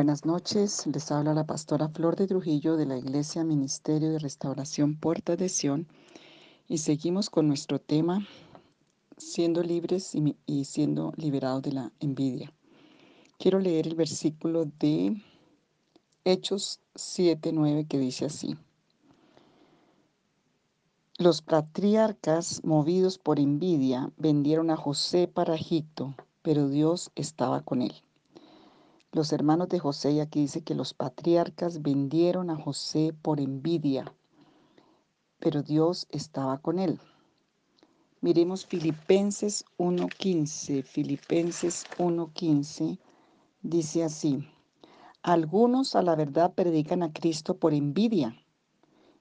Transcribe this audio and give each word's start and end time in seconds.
Buenas 0.00 0.24
noches, 0.24 0.86
les 0.86 1.12
habla 1.12 1.34
la 1.34 1.44
pastora 1.44 1.90
Flor 1.90 2.16
de 2.16 2.26
Trujillo 2.26 2.78
de 2.78 2.86
la 2.86 2.96
Iglesia 2.96 3.44
Ministerio 3.44 4.10
de 4.10 4.18
Restauración 4.18 4.96
Puerta 4.96 5.36
de 5.36 5.50
Sion 5.50 5.86
y 6.66 6.78
seguimos 6.78 7.28
con 7.28 7.46
nuestro 7.46 7.78
tema 7.82 8.26
siendo 9.18 9.62
libres 9.62 10.14
y, 10.46 10.64
siendo 10.64 11.12
liberados 11.18 11.60
de 11.64 11.72
la 11.72 11.92
envidia. 12.00 12.50
Quiero 13.38 13.58
leer 13.58 13.88
el 13.88 13.94
versículo 13.94 14.64
de 14.64 15.22
Hechos 16.24 16.80
7:9 16.94 17.86
que 17.86 17.98
dice 17.98 18.24
así. 18.24 18.56
Los 21.18 21.42
patriarcas, 21.42 22.64
movidos 22.64 23.18
por 23.18 23.38
envidia, 23.38 24.10
vendieron 24.16 24.70
a 24.70 24.78
José 24.78 25.28
para 25.28 25.56
Egipto, 25.56 26.14
pero 26.40 26.70
Dios 26.70 27.10
estaba 27.16 27.60
con 27.60 27.82
él. 27.82 27.92
Los 29.12 29.32
hermanos 29.32 29.68
de 29.68 29.80
José, 29.80 30.12
y 30.12 30.20
aquí 30.20 30.42
dice 30.42 30.62
que 30.62 30.76
los 30.76 30.94
patriarcas 30.94 31.82
vendieron 31.82 32.48
a 32.48 32.56
José 32.56 33.12
por 33.22 33.40
envidia, 33.40 34.14
pero 35.40 35.62
Dios 35.62 36.06
estaba 36.10 36.58
con 36.58 36.78
él. 36.78 37.00
Miremos 38.20 38.66
Filipenses 38.66 39.64
1.15. 39.78 40.84
Filipenses 40.84 41.86
1.15 41.98 43.00
dice 43.62 44.04
así, 44.04 44.48
algunos 45.22 45.96
a 45.96 46.02
la 46.02 46.14
verdad 46.14 46.52
predican 46.54 47.02
a 47.02 47.12
Cristo 47.12 47.56
por 47.56 47.74
envidia 47.74 48.36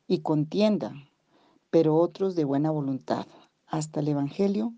y 0.08 0.20
contienda, 0.20 0.94
pero 1.72 1.98
otros 1.98 2.36
de 2.36 2.44
buena 2.44 2.70
voluntad. 2.70 3.26
Hasta 3.66 4.02
el 4.02 4.10
Evangelio, 4.10 4.72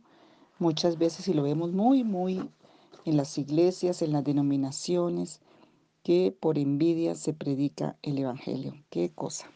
muchas 0.58 0.98
veces, 0.98 1.28
y 1.28 1.34
lo 1.34 1.44
vemos 1.44 1.73
muy, 1.73 2.06
muy 2.06 2.50
en 3.06 3.18
las 3.18 3.38
iglesias, 3.38 4.02
en 4.02 4.14
las 4.14 4.24
denominaciones, 4.24 5.42
que 6.04 6.36
por 6.38 6.58
envidia 6.58 7.16
se 7.16 7.34
predica 7.34 7.98
el 8.02 8.18
Evangelio. 8.18 8.74
Qué 8.90 9.12
cosa. 9.14 9.50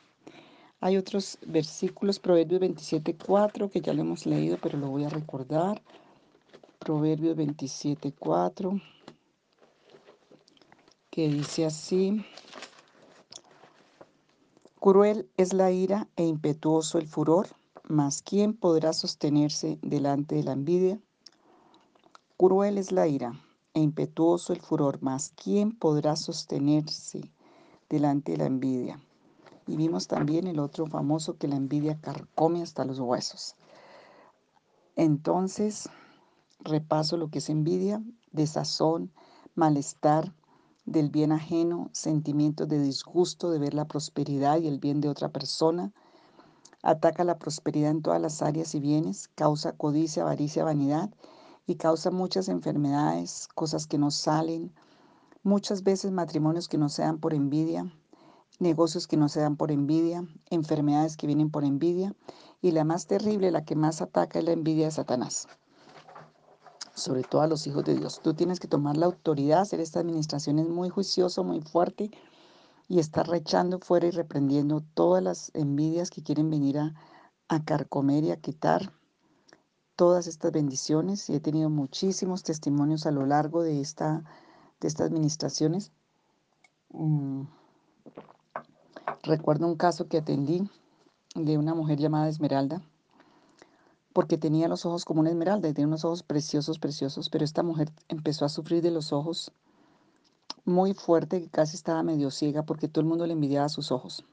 Hay 0.80 0.98
otros 0.98 1.40
versículos, 1.46 2.20
Proverbios 2.20 2.60
27, 2.60 3.16
4, 3.16 3.70
que 3.70 3.82
ya 3.82 3.94
lo 3.94 4.02
hemos 4.02 4.26
leído, 4.26 4.58
pero 4.62 4.78
lo 4.78 4.90
voy 4.90 5.04
a 5.04 5.10
recordar. 5.10 5.82
Proverbios 6.80 7.36
27, 7.36 8.14
4, 8.14 8.80
que 11.10 11.30
dice 11.30 11.66
así. 11.66 12.24
Cruel 14.80 15.28
es 15.38 15.54
la 15.54 15.72
ira 15.72 16.08
e 16.16 16.26
impetuoso 16.26 17.00
el 17.00 17.08
furor, 17.08 17.48
mas 17.88 18.22
¿quién 18.22 18.54
podrá 18.54 18.94
sostenerse 18.94 19.80
delante 19.82 20.36
de 20.36 20.44
la 20.44 20.52
envidia? 20.52 21.00
Cruel 22.38 22.78
es 22.78 22.92
la 22.92 23.08
ira 23.08 23.32
e 23.74 23.80
impetuoso 23.80 24.52
el 24.52 24.60
furor, 24.60 24.98
mas 25.02 25.32
¿quién 25.42 25.72
podrá 25.72 26.18
sostenerse 26.18 27.32
delante 27.88 28.34
de 28.34 28.40
la 28.40 28.46
envidia? 28.46 29.00
Y 29.68 29.78
vimos 29.78 30.10
también 30.10 30.46
el 30.46 30.60
otro 30.60 30.86
famoso 30.86 31.38
que 31.38 31.48
la 31.48 31.56
envidia 31.56 31.98
carcome 32.02 32.62
hasta 32.62 32.84
los 32.84 33.00
huesos. 33.00 33.56
Entonces, 34.98 35.88
repaso 36.60 37.16
lo 37.16 37.30
que 37.30 37.38
es 37.38 37.50
envidia, 37.50 38.04
desazón, 38.34 39.14
malestar 39.56 40.34
del 40.86 41.12
bien 41.12 41.32
ajeno, 41.32 41.90
sentimientos 41.94 42.68
de 42.68 42.82
disgusto 42.82 43.50
de 43.50 43.60
ver 43.60 43.74
la 43.74 43.86
prosperidad 43.86 44.60
y 44.60 44.68
el 44.68 44.80
bien 44.80 45.00
de 45.00 45.08
otra 45.08 45.30
persona, 45.30 45.94
ataca 46.84 47.24
la 47.24 47.40
prosperidad 47.40 47.92
en 47.92 48.02
todas 48.02 48.22
las 48.22 48.42
áreas 48.42 48.76
y 48.76 48.82
bienes, 48.82 49.30
causa 49.36 49.72
codicia, 49.72 50.24
avaricia, 50.24 50.66
vanidad 50.66 51.12
y 51.68 51.76
causa 51.76 52.12
muchas 52.12 52.48
enfermedades, 52.50 53.48
cosas 53.56 53.88
que 53.88 53.98
no 53.98 54.12
salen, 54.12 54.72
muchas 55.44 55.84
veces 55.84 56.12
matrimonios 56.12 56.68
que 56.68 56.78
no 56.78 56.90
se 56.90 57.02
dan 57.02 57.20
por 57.20 57.34
envidia, 57.34 57.92
negocios 58.60 59.08
que 59.08 59.18
no 59.18 59.30
se 59.30 59.42
dan 59.42 59.58
por 59.58 59.72
envidia, 59.72 60.28
enfermedades 60.50 61.18
que 61.18 61.28
vienen 61.28 61.50
por 61.50 61.64
envidia 61.64 62.16
y 62.62 62.72
la 62.72 62.84
más 62.84 63.08
terrible, 63.08 63.52
la 63.52 63.66
que 63.66 63.76
más 63.76 64.02
ataca 64.02 64.40
es 64.40 64.46
la 64.46 64.52
envidia 64.52 64.86
de 64.86 64.92
Satanás. 64.92 65.48
Sobre 66.94 67.24
todo 67.24 67.42
a 67.42 67.48
los 67.48 67.68
hijos 67.68 67.84
de 67.84 67.96
Dios. 67.96 68.22
Tú 68.24 68.34
tienes 68.34 68.60
que 68.60 68.70
tomar 68.70 68.96
la 68.96 69.08
autoridad, 69.08 69.62
hacer 69.62 69.82
esta 69.82 70.00
administración 70.00 70.60
es 70.60 70.70
muy 70.70 70.90
juicioso, 70.90 71.44
muy 71.44 71.62
fuerte 71.62 72.10
y 72.88 73.00
estar 73.00 73.28
rechando 73.28 73.80
fuera 73.80 74.08
y 74.08 74.12
reprendiendo 74.12 74.82
todas 74.94 75.22
las 75.22 75.52
envidias 75.54 76.10
que 76.10 76.24
quieren 76.24 76.50
venir 76.50 76.80
a, 76.80 76.94
a 77.50 77.64
carcomer 77.66 78.24
y 78.24 78.32
a 78.32 78.38
quitar 78.38 78.94
todas 79.96 80.28
estas 80.28 80.52
bendiciones 80.52 81.30
y 81.30 81.36
he 81.36 81.40
tenido 81.40 81.70
muchísimos 81.70 82.44
testimonios 82.44 83.06
a 83.06 83.12
lo 83.12 83.26
largo 83.26 83.64
de, 83.64 83.82
esta, 83.82 84.24
de 84.82 84.88
estas 84.88 85.08
administraciones. 85.08 85.92
Mm, 86.90 87.44
recuerdo 89.24 89.68
un 89.68 89.76
caso 89.76 90.08
que 90.08 90.18
atendí 90.18 90.70
de 91.36 91.58
una 91.58 91.74
mujer 91.74 92.00
llamada 92.00 92.30
Esmeralda, 92.30 92.82
porque 94.14 94.38
tenía 94.38 94.70
los 94.70 94.86
ojos 94.86 95.04
como 95.04 95.20
una 95.20 95.30
esmeralda 95.30 95.68
y 95.68 95.74
tenía 95.74 95.88
unos 95.88 96.06
ojos 96.06 96.24
preciosos, 96.24 96.80
preciosos, 96.80 97.30
pero 97.30 97.44
esta 97.44 97.64
mujer 97.64 97.92
empezó 98.08 98.46
a 98.46 98.50
sufrir 98.50 98.82
de 98.82 98.92
los 98.92 99.12
ojos 99.12 99.52
muy 100.64 100.94
fuerte, 100.94 101.42
que 101.42 101.50
casi 101.50 101.76
estaba 101.76 102.02
medio 102.02 102.32
ciega 102.32 102.64
porque 102.64 102.88
todo 102.88 103.02
el 103.02 103.08
mundo 103.08 103.28
le 103.28 103.34
envidiaba 103.34 103.68
sus 103.70 103.92
ojos. 103.92 104.24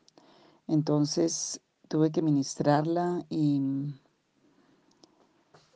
Entonces 0.69 1.61
tuve 1.89 2.11
que 2.11 2.23
ministrarla 2.23 3.25
y 3.29 3.61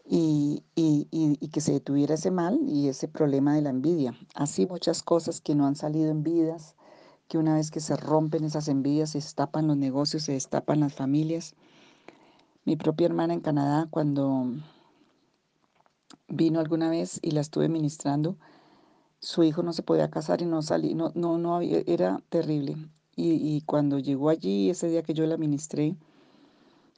y, 0.09 0.63
que 1.53 1.61
se 1.61 1.73
detuviera 1.73 2.15
ese 2.15 2.31
mal 2.31 2.59
y 2.67 2.89
ese 2.89 3.09
problema 3.09 3.55
de 3.55 3.63
la 3.63 3.71
envidia. 3.71 4.15
Así 4.35 4.67
muchas 4.67 5.03
cosas 5.03 5.41
que 5.41 5.55
no 5.55 5.67
han 5.67 5.77
salido 5.77 6.11
en 6.11 6.23
vidas, 6.23 6.75
que 7.29 7.39
una 7.39 7.55
vez 7.55 7.71
que 7.71 7.81
se 7.81 7.97
rompen 7.97 8.45
esas 8.45 8.69
envidias, 8.69 9.11
se 9.11 9.19
destapan 9.19 9.67
los 9.67 9.77
negocios, 9.77 10.25
se 10.25 10.33
destapan 10.33 10.81
las 10.81 10.95
familias. 10.95 11.55
Mi 12.65 12.77
propia 12.77 13.07
hermana 13.07 13.35
en 13.35 13.41
Canadá, 13.41 13.87
cuando 13.91 14.53
vino 16.29 16.61
alguna 16.61 16.91
vez 16.91 17.19
y 17.23 17.31
la 17.31 17.41
estuve 17.41 17.69
ministrando, 17.69 18.37
su 19.21 19.43
hijo 19.43 19.63
no 19.63 19.73
se 19.73 19.83
podía 19.83 20.11
casar 20.11 20.43
y 20.43 20.47
no 20.47 20.63
salía, 20.63 20.95
no, 20.95 21.11
no, 21.15 21.39
no 21.39 21.61
era 21.61 22.23
terrible. 22.29 22.77
Y, 23.17 23.33
y 23.33 23.63
cuando 23.63 23.99
llegó 23.99 24.29
allí, 24.29 24.69
ese 24.71 24.89
día 24.89 25.03
que 25.03 25.15
yo 25.15 25.27
la 25.27 25.39
ministré, 25.39 25.97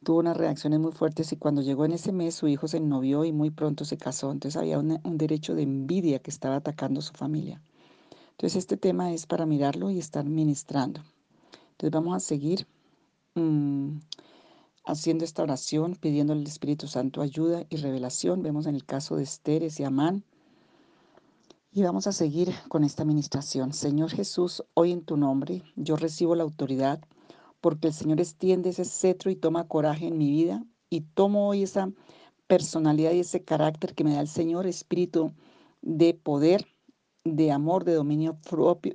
tuvo 0.04 0.18
unas 0.18 0.36
reacciones 0.36 0.80
muy 0.80 0.92
fuertes 0.92 1.32
y 1.32 1.36
cuando 1.36 1.62
llegó 1.62 1.84
en 1.84 1.92
ese 1.92 2.12
mes 2.12 2.34
su 2.34 2.48
hijo 2.48 2.68
se 2.68 2.78
ennovió 2.78 3.24
y 3.24 3.32
muy 3.32 3.50
pronto 3.50 3.84
se 3.84 3.96
casó. 3.96 4.30
Entonces 4.30 4.56
había 4.56 4.78
un 4.78 5.18
derecho 5.18 5.54
de 5.54 5.62
envidia 5.62 6.18
que 6.20 6.30
estaba 6.30 6.56
atacando 6.56 7.00
a 7.00 7.02
su 7.02 7.12
familia. 7.12 7.60
Entonces 8.32 8.56
este 8.56 8.76
tema 8.76 9.12
es 9.12 9.26
para 9.26 9.46
mirarlo 9.46 9.90
y 9.90 9.98
estar 9.98 10.24
ministrando. 10.24 11.02
Entonces 11.72 11.90
vamos 11.90 12.16
a 12.16 12.20
seguir 12.20 12.66
mm, 13.34 13.98
haciendo 14.84 15.24
esta 15.24 15.42
oración, 15.42 15.96
pidiendo 15.96 16.32
al 16.32 16.44
Espíritu 16.44 16.86
Santo 16.86 17.20
ayuda 17.20 17.64
y 17.68 17.76
revelación. 17.76 18.42
Vemos 18.42 18.66
en 18.66 18.76
el 18.76 18.84
caso 18.84 19.16
de 19.16 19.24
Esteres 19.24 19.80
y 19.80 19.84
Amán. 19.84 20.24
Y 21.72 21.82
vamos 21.82 22.06
a 22.06 22.12
seguir 22.12 22.54
con 22.68 22.84
esta 22.84 23.04
ministración. 23.04 23.72
Señor 23.72 24.10
Jesús, 24.10 24.64
hoy 24.74 24.92
en 24.92 25.02
tu 25.02 25.16
nombre 25.16 25.62
yo 25.76 25.96
recibo 25.96 26.34
la 26.34 26.44
autoridad 26.44 27.00
porque 27.60 27.88
el 27.88 27.94
Señor 27.94 28.20
extiende 28.20 28.70
ese 28.70 28.84
cetro 28.84 29.30
y 29.30 29.36
toma 29.36 29.68
coraje 29.68 30.06
en 30.06 30.18
mi 30.18 30.30
vida 30.30 30.64
y 30.90 31.02
tomo 31.02 31.48
hoy 31.48 31.62
esa 31.62 31.92
personalidad 32.46 33.12
y 33.12 33.20
ese 33.20 33.44
carácter 33.44 33.94
que 33.94 34.04
me 34.04 34.14
da 34.14 34.20
el 34.20 34.28
Señor, 34.28 34.66
espíritu 34.66 35.32
de 35.82 36.14
poder, 36.14 36.66
de 37.24 37.52
amor, 37.52 37.84
de 37.84 37.94
dominio 37.94 38.38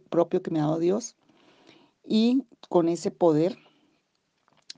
propio, 0.09 0.41
que 0.41 0.51
me 0.51 0.59
ha 0.59 0.63
dado 0.63 0.79
Dios. 0.79 1.15
Y 2.03 2.45
con 2.69 2.89
ese 2.89 3.11
poder 3.11 3.57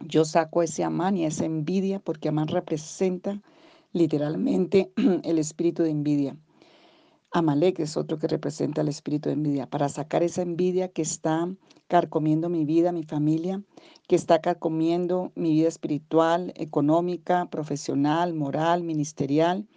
yo 0.02 0.26
saco 0.26 0.62
ese 0.62 0.84
amán 0.84 1.18
y 1.18 1.26
esa 1.26 1.46
envidia, 1.46 2.00
porque 2.00 2.30
amán 2.30 2.50
representa 2.50 3.42
literalmente 3.94 4.92
el 5.24 5.40
espíritu 5.40 5.84
de 5.84 5.92
envidia. 5.92 6.38
Amalek 7.38 7.82
es 7.82 7.98
otro 7.98 8.18
que 8.18 8.30
representa 8.30 8.80
el 8.80 8.88
espíritu 8.88 9.28
de 9.28 9.34
envidia, 9.34 9.70
para 9.70 9.90
sacar 9.90 10.24
esa 10.24 10.42
envidia 10.42 10.88
que 10.88 11.02
está 11.02 11.54
carcomiendo 11.90 12.48
mi 12.48 12.64
vida, 12.64 12.94
mi 12.94 13.04
familia, 13.04 13.62
que 14.08 14.16
está 14.16 14.40
carcomiendo 14.40 15.34
mi 15.36 15.52
vida 15.52 15.68
espiritual, 15.68 16.54
económica, 16.56 17.50
profesional, 17.50 18.34
moral, 18.36 18.84
ministerial. 18.84 19.68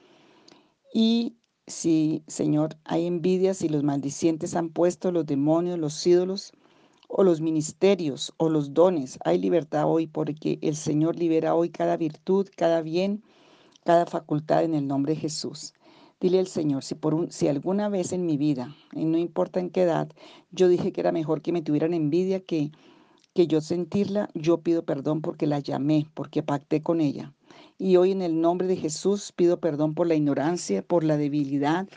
Y 0.94 1.36
si, 1.66 2.22
Señor, 2.28 2.76
hay 2.84 3.08
envidia, 3.08 3.54
si 3.54 3.68
los 3.68 3.82
maldicientes 3.82 4.54
han 4.54 4.68
puesto 4.68 5.10
los 5.10 5.26
demonios, 5.26 5.80
los 5.80 6.06
ídolos, 6.06 6.52
o 7.08 7.24
los 7.24 7.40
ministerios, 7.40 8.32
o 8.36 8.50
los 8.50 8.72
dones, 8.72 9.18
hay 9.24 9.38
libertad 9.38 9.86
hoy 9.86 10.06
porque 10.06 10.60
el 10.62 10.76
Señor 10.76 11.16
libera 11.16 11.56
hoy 11.56 11.70
cada 11.70 11.96
virtud, 11.96 12.46
cada 12.56 12.82
bien, 12.82 13.24
cada 13.84 14.06
facultad 14.06 14.62
en 14.62 14.74
el 14.74 14.86
nombre 14.86 15.14
de 15.14 15.22
Jesús. 15.22 15.74
Dile 16.20 16.40
al 16.40 16.48
Señor, 16.48 16.82
si, 16.84 16.94
por 16.94 17.14
un, 17.14 17.30
si 17.30 17.48
alguna 17.48 17.88
vez 17.88 18.12
en 18.12 18.26
mi 18.26 18.36
vida, 18.36 18.74
y 18.92 19.04
no 19.04 19.18
importa 19.18 19.60
en 19.60 19.70
qué 19.70 19.82
edad, 19.82 20.08
yo 20.50 20.68
dije 20.68 20.92
que 20.92 21.00
era 21.00 21.12
mejor 21.12 21.42
que 21.42 21.52
me 21.52 21.62
tuvieran 21.62 21.94
envidia 21.94 22.40
que, 22.40 22.72
que 23.34 23.46
yo 23.46 23.60
sentirla, 23.60 24.28
yo 24.34 24.60
pido 24.62 24.84
perdón 24.84 25.22
porque 25.22 25.46
la 25.46 25.60
llamé, 25.60 26.08
porque 26.14 26.42
pacté 26.42 26.82
con 26.82 27.00
ella. 27.00 27.34
Y 27.78 27.96
hoy 27.96 28.12
en 28.12 28.22
el 28.22 28.40
nombre 28.40 28.66
de 28.66 28.76
Jesús 28.76 29.32
pido 29.32 29.60
perdón 29.60 29.94
por 29.94 30.06
la 30.08 30.16
ignorancia, 30.16 30.82
por 30.82 31.04
la 31.04 31.16
debilidad, 31.16 31.88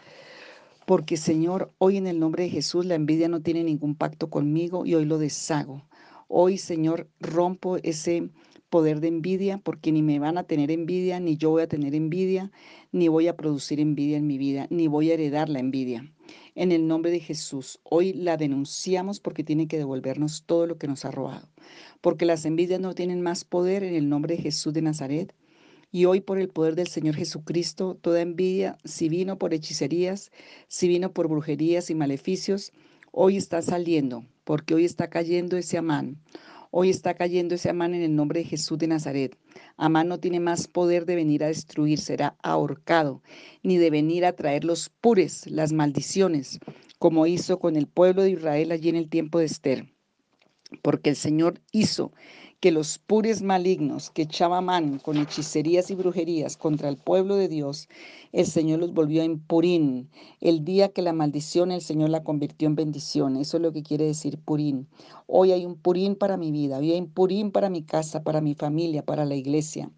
Porque 0.85 1.17
Señor, 1.17 1.71
hoy 1.79 1.97
en 1.97 2.07
el 2.07 2.19
nombre 2.19 2.43
de 2.43 2.49
Jesús 2.49 2.85
la 2.85 2.95
envidia 2.95 3.27
no 3.29 3.41
tiene 3.41 3.63
ningún 3.63 3.95
pacto 3.95 4.29
conmigo 4.29 4.85
y 4.85 4.95
hoy 4.95 5.05
lo 5.05 5.17
deshago. 5.17 5.83
Hoy, 6.27 6.57
Señor, 6.57 7.09
rompo 7.19 7.77
ese 7.77 8.29
poder 8.71 9.01
de 9.01 9.09
envidia, 9.09 9.59
porque 9.59 9.91
ni 9.91 10.01
me 10.01 10.17
van 10.17 10.37
a 10.37 10.45
tener 10.45 10.71
envidia, 10.71 11.19
ni 11.19 11.35
yo 11.35 11.49
voy 11.51 11.61
a 11.61 11.67
tener 11.67 11.93
envidia, 11.93 12.51
ni 12.93 13.09
voy 13.09 13.27
a 13.27 13.35
producir 13.35 13.81
envidia 13.81 14.17
en 14.17 14.25
mi 14.25 14.37
vida, 14.37 14.65
ni 14.69 14.87
voy 14.87 15.11
a 15.11 15.13
heredar 15.13 15.49
la 15.49 15.59
envidia. 15.59 16.09
En 16.55 16.71
el 16.71 16.87
nombre 16.87 17.11
de 17.11 17.19
Jesús, 17.19 17.81
hoy 17.83 18.13
la 18.13 18.37
denunciamos 18.37 19.19
porque 19.19 19.43
tiene 19.43 19.67
que 19.67 19.77
devolvernos 19.77 20.45
todo 20.45 20.67
lo 20.67 20.77
que 20.77 20.87
nos 20.87 21.03
ha 21.03 21.11
robado, 21.11 21.49
porque 21.99 22.25
las 22.25 22.45
envidias 22.45 22.79
no 22.79 22.95
tienen 22.95 23.21
más 23.21 23.43
poder 23.43 23.83
en 23.83 23.93
el 23.93 24.07
nombre 24.07 24.37
de 24.37 24.41
Jesús 24.41 24.73
de 24.73 24.81
Nazaret. 24.81 25.35
Y 25.91 26.05
hoy 26.05 26.21
por 26.21 26.39
el 26.39 26.47
poder 26.47 26.75
del 26.75 26.87
Señor 26.87 27.15
Jesucristo, 27.15 27.97
toda 27.99 28.21
envidia, 28.21 28.77
si 28.85 29.09
vino 29.09 29.37
por 29.37 29.53
hechicerías, 29.53 30.31
si 30.69 30.87
vino 30.87 31.11
por 31.11 31.27
brujerías 31.27 31.89
y 31.89 31.95
maleficios, 31.95 32.71
hoy 33.11 33.35
está 33.35 33.61
saliendo, 33.61 34.23
porque 34.45 34.73
hoy 34.73 34.85
está 34.85 35.09
cayendo 35.09 35.57
ese 35.57 35.77
amán. 35.77 36.17
Hoy 36.73 36.89
está 36.89 37.15
cayendo 37.15 37.55
ese 37.55 37.69
Amán 37.69 37.93
en 37.93 38.01
el 38.01 38.15
nombre 38.15 38.39
de 38.39 38.45
Jesús 38.45 38.77
de 38.77 38.87
Nazaret. 38.87 39.37
Amán 39.75 40.07
no 40.07 40.21
tiene 40.21 40.39
más 40.39 40.69
poder 40.69 41.05
de 41.05 41.15
venir 41.15 41.43
a 41.43 41.47
destruir, 41.47 41.99
será 41.99 42.37
ahorcado, 42.41 43.21
ni 43.61 43.77
de 43.77 43.89
venir 43.89 44.23
a 44.23 44.37
traer 44.37 44.63
los 44.63 44.87
pures, 44.87 45.47
las 45.47 45.73
maldiciones, 45.73 46.61
como 46.97 47.27
hizo 47.27 47.59
con 47.59 47.75
el 47.75 47.87
pueblo 47.87 48.21
de 48.21 48.31
Israel 48.31 48.71
allí 48.71 48.87
en 48.87 48.95
el 48.95 49.09
tiempo 49.09 49.39
de 49.39 49.45
Esther. 49.47 49.93
Porque 50.81 51.09
el 51.09 51.17
Señor 51.17 51.59
hizo 51.73 52.13
que 52.61 52.71
los 52.71 52.99
pures 52.99 53.41
malignos 53.41 54.11
que 54.11 54.21
echaba 54.21 54.61
man 54.61 54.99
con 54.99 55.17
hechicerías 55.17 55.89
y 55.89 55.95
brujerías 55.95 56.57
contra 56.57 56.89
el 56.89 56.97
pueblo 56.97 57.35
de 57.35 57.47
Dios, 57.47 57.89
el 58.33 58.45
Señor 58.45 58.81
los 58.81 58.93
volvió 58.93 59.23
en 59.23 59.39
purín. 59.39 60.11
El 60.41 60.63
día 60.63 60.89
que 60.89 61.01
la 61.01 61.11
maldición 61.11 61.71
el 61.71 61.81
Señor 61.81 62.11
la 62.11 62.23
convirtió 62.23 62.67
en 62.67 62.75
bendición. 62.75 63.35
Eso 63.35 63.57
es 63.57 63.63
lo 63.63 63.73
que 63.73 63.81
quiere 63.81 64.05
decir 64.05 64.37
purín. 64.37 64.87
Hoy 65.25 65.51
hay 65.51 65.65
un 65.65 65.75
purín 65.75 66.15
para 66.15 66.37
mi 66.37 66.51
vida, 66.51 66.77
hoy 66.77 66.91
hay 66.91 66.99
un 66.99 67.09
purín 67.09 67.49
para 67.51 67.71
mi 67.71 67.81
casa, 67.81 68.23
para 68.23 68.41
mi 68.41 68.53
familia, 68.53 69.03
para 69.03 69.25
la 69.25 69.33
iglesia. 69.33 69.89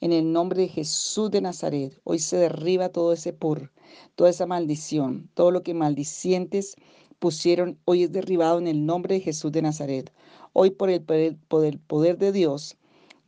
En 0.00 0.10
el 0.10 0.32
nombre 0.32 0.62
de 0.62 0.68
Jesús 0.68 1.30
de 1.30 1.42
Nazaret, 1.42 2.00
hoy 2.04 2.18
se 2.18 2.38
derriba 2.38 2.88
todo 2.88 3.12
ese 3.12 3.34
pur, 3.34 3.72
toda 4.14 4.30
esa 4.30 4.46
maldición, 4.46 5.28
todo 5.34 5.50
lo 5.50 5.62
que 5.62 5.74
maldicientes 5.74 6.76
pusieron, 7.18 7.78
hoy 7.84 8.04
es 8.04 8.12
derribado 8.12 8.58
en 8.58 8.68
el 8.68 8.86
nombre 8.86 9.16
de 9.16 9.20
Jesús 9.20 9.52
de 9.52 9.60
Nazaret. 9.60 10.12
Hoy 10.58 10.70
por 10.70 10.88
el 10.88 11.02
poder, 11.02 12.16
de 12.16 12.32
Dios, 12.32 12.78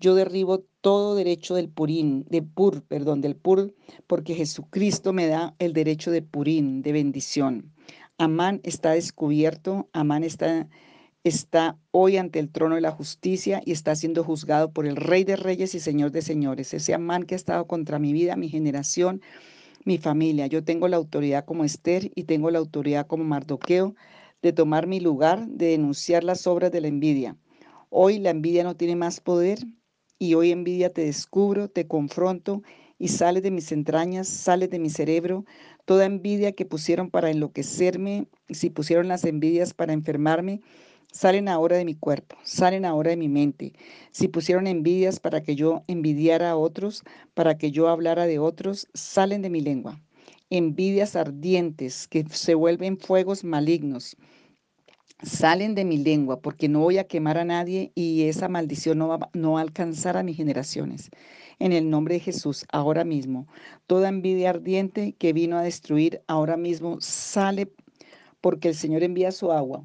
yo 0.00 0.14
derribo 0.14 0.64
todo 0.80 1.14
derecho 1.14 1.56
del 1.56 1.69
purín, 1.69 2.25
de 2.30 2.40
pur, 2.40 2.82
perdón, 2.84 3.20
del 3.20 3.36
pur, 3.36 3.75
porque 4.06 4.34
Jesucristo 4.34 5.12
me 5.12 5.26
da 5.26 5.54
el 5.58 5.75
derecho 5.75 6.10
de 6.10 6.22
purín, 6.22 6.80
de 6.80 6.92
bendición. 6.92 7.70
Amán 8.16 8.62
está 8.64 8.92
descubierto, 8.92 9.90
Amán 9.92 10.25
está, 10.25 10.70
está 11.22 11.76
hoy 11.90 12.16
ante 12.16 12.38
el 12.38 12.48
trono 12.48 12.76
de 12.76 12.80
la 12.80 12.92
justicia 12.92 13.60
y 13.62 13.72
está 13.72 13.94
siendo 13.94 14.25
juzgado 14.25 14.72
por 14.72 14.86
el 14.86 14.96
Rey 14.96 15.25
de 15.25 15.36
Reyes 15.36 15.75
y 15.75 15.80
Señor 15.80 16.12
de 16.12 16.22
Señores. 16.22 16.72
Ese 16.72 16.94
Amán 16.94 17.25
que 17.25 17.34
ha 17.34 17.36
estado 17.36 17.66
contra 17.66 17.98
mi 17.98 18.14
vida, 18.14 18.36
mi 18.36 18.48
generación, 18.48 19.20
mi 19.84 19.98
familia. 19.98 20.46
Yo 20.46 20.64
tengo 20.64 20.88
la 20.88 20.96
autoridad 20.96 21.44
como 21.44 21.64
Esther 21.64 22.10
y 22.14 22.25
tengo 22.25 22.50
la 22.50 22.58
autoridad 22.58 23.06
como 23.06 23.25
Mardoqueo 23.25 23.94
de 24.43 24.52
tomar 24.52 24.87
mi 24.87 25.00
lugar, 25.00 25.46
de 25.49 25.69
denunciar 25.69 26.25
las 26.25 26.46
obras 26.46 26.70
de 26.70 26.81
la 26.81 26.88
envidia. 26.88 27.37
Hoy 27.90 28.19
la 28.19 28.31
envidia 28.31 28.64
no 28.64 28.76
tiene 28.76 28.96
más 28.96 29.20
poder 29.20 29.58
y 30.19 30.35
hoy 30.35 30.52
envidia 30.52 30.93
te 30.93 31.05
descubro, 31.05 31.69
te 31.69 31.87
confronto 31.87 32.62
y 32.99 33.08
sale 33.08 33.40
de 33.40 33.50
mis 33.50 33.73
entrañas, 33.73 34.29
sale 34.29 34.69
de 34.69 34.79
mi 34.79 34.90
cerebro. 34.90 35.44
Toda 35.85 36.05
envidia 36.05 36.52
que 36.52 36.67
pusieron 36.67 37.11
para 37.11 37.31
enloquecerme, 37.31 38.29
si 38.50 38.70
pusieron 38.70 39.08
las 39.08 39.25
envidias 39.25 39.75
para 39.75 39.93
enfermarme, 39.93 40.61
salen 41.12 41.49
ahora 41.49 41.76
de 41.76 41.85
mi 41.85 41.94
cuerpo, 41.94 42.37
salen 42.43 42.85
ahora 42.85 43.11
de 43.11 43.17
mi 43.17 43.29
mente. 43.29 43.73
Si 44.11 44.29
pusieron 44.29 44.67
envidias 44.67 45.20
para 45.20 45.43
que 45.43 45.56
yo 45.56 45.82
envidiara 45.87 46.50
a 46.50 46.56
otros, 46.56 47.02
para 47.35 47.56
que 47.56 47.70
yo 47.70 47.88
hablara 47.88 48.26
de 48.26 48.38
otros, 48.38 48.88
salen 48.94 49.43
de 49.43 49.50
mi 49.50 49.61
lengua 49.61 50.00
envidias 50.50 51.16
ardientes 51.16 52.08
que 52.08 52.24
se 52.30 52.54
vuelven 52.54 52.98
fuegos 52.98 53.44
malignos. 53.44 54.16
Salen 55.22 55.74
de 55.74 55.84
mi 55.84 55.98
lengua 55.98 56.40
porque 56.40 56.68
no 56.68 56.80
voy 56.80 56.98
a 56.98 57.08
quemar 57.08 57.38
a 57.38 57.44
nadie 57.44 57.90
y 57.94 58.22
esa 58.24 58.48
maldición 58.48 58.98
no 58.98 59.08
va, 59.08 59.30
no 59.32 59.58
a 59.58 59.62
alcanzar 59.62 60.16
a 60.16 60.22
mis 60.22 60.36
generaciones. 60.36 61.10
En 61.58 61.72
el 61.72 61.90
nombre 61.90 62.14
de 62.14 62.20
Jesús, 62.20 62.64
ahora 62.72 63.04
mismo, 63.04 63.48
toda 63.88 64.08
envidia 64.08 64.50
ardiente 64.50 65.14
que 65.18 65.32
vino 65.32 65.58
a 65.58 65.62
destruir, 65.62 66.22
ahora 66.28 66.56
mismo 66.56 67.00
sale 67.00 67.72
porque 68.40 68.68
el 68.68 68.76
Señor 68.76 69.02
envía 69.02 69.32
su 69.32 69.50
agua. 69.50 69.84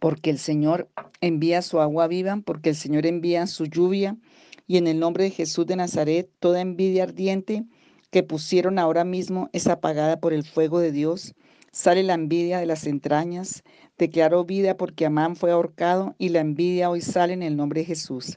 Porque 0.00 0.30
el 0.30 0.38
Señor 0.38 0.88
envía 1.20 1.60
su 1.60 1.80
agua 1.80 2.08
viva, 2.08 2.40
porque 2.44 2.70
el 2.70 2.76
Señor 2.76 3.04
envía 3.04 3.46
su 3.46 3.66
lluvia. 3.66 4.16
Y 4.66 4.78
en 4.78 4.86
el 4.86 4.98
nombre 4.98 5.24
de 5.24 5.30
Jesús 5.30 5.66
de 5.66 5.76
Nazaret, 5.76 6.30
toda 6.40 6.62
envidia 6.62 7.02
ardiente 7.02 7.66
que 8.14 8.22
pusieron 8.22 8.78
ahora 8.78 9.02
mismo 9.02 9.50
es 9.52 9.66
apagada 9.66 10.20
por 10.20 10.32
el 10.32 10.44
fuego 10.44 10.78
de 10.78 10.92
Dios. 10.92 11.34
Sale 11.72 12.04
la 12.04 12.14
envidia 12.14 12.60
de 12.60 12.66
las 12.66 12.86
entrañas. 12.86 13.64
Declaró 13.98 14.44
vida 14.44 14.76
porque 14.76 15.04
Amán 15.04 15.34
fue 15.34 15.50
ahorcado 15.50 16.14
y 16.16 16.28
la 16.28 16.38
envidia 16.38 16.90
hoy 16.90 17.00
sale 17.00 17.32
en 17.32 17.42
el 17.42 17.56
nombre 17.56 17.80
de 17.80 17.86
Jesús. 17.86 18.36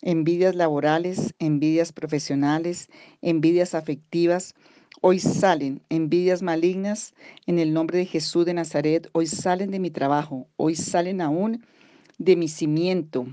Envidias 0.00 0.54
laborales, 0.54 1.34
envidias 1.40 1.90
profesionales, 1.92 2.88
envidias 3.20 3.74
afectivas, 3.74 4.54
hoy 5.00 5.18
salen. 5.18 5.82
Envidias 5.88 6.42
malignas 6.42 7.12
en 7.46 7.58
el 7.58 7.74
nombre 7.74 7.98
de 7.98 8.06
Jesús 8.06 8.46
de 8.46 8.54
Nazaret, 8.54 9.08
hoy 9.10 9.26
salen 9.26 9.72
de 9.72 9.80
mi 9.80 9.90
trabajo, 9.90 10.46
hoy 10.54 10.76
salen 10.76 11.20
aún 11.20 11.66
de 12.18 12.36
mi 12.36 12.46
cimiento 12.46 13.26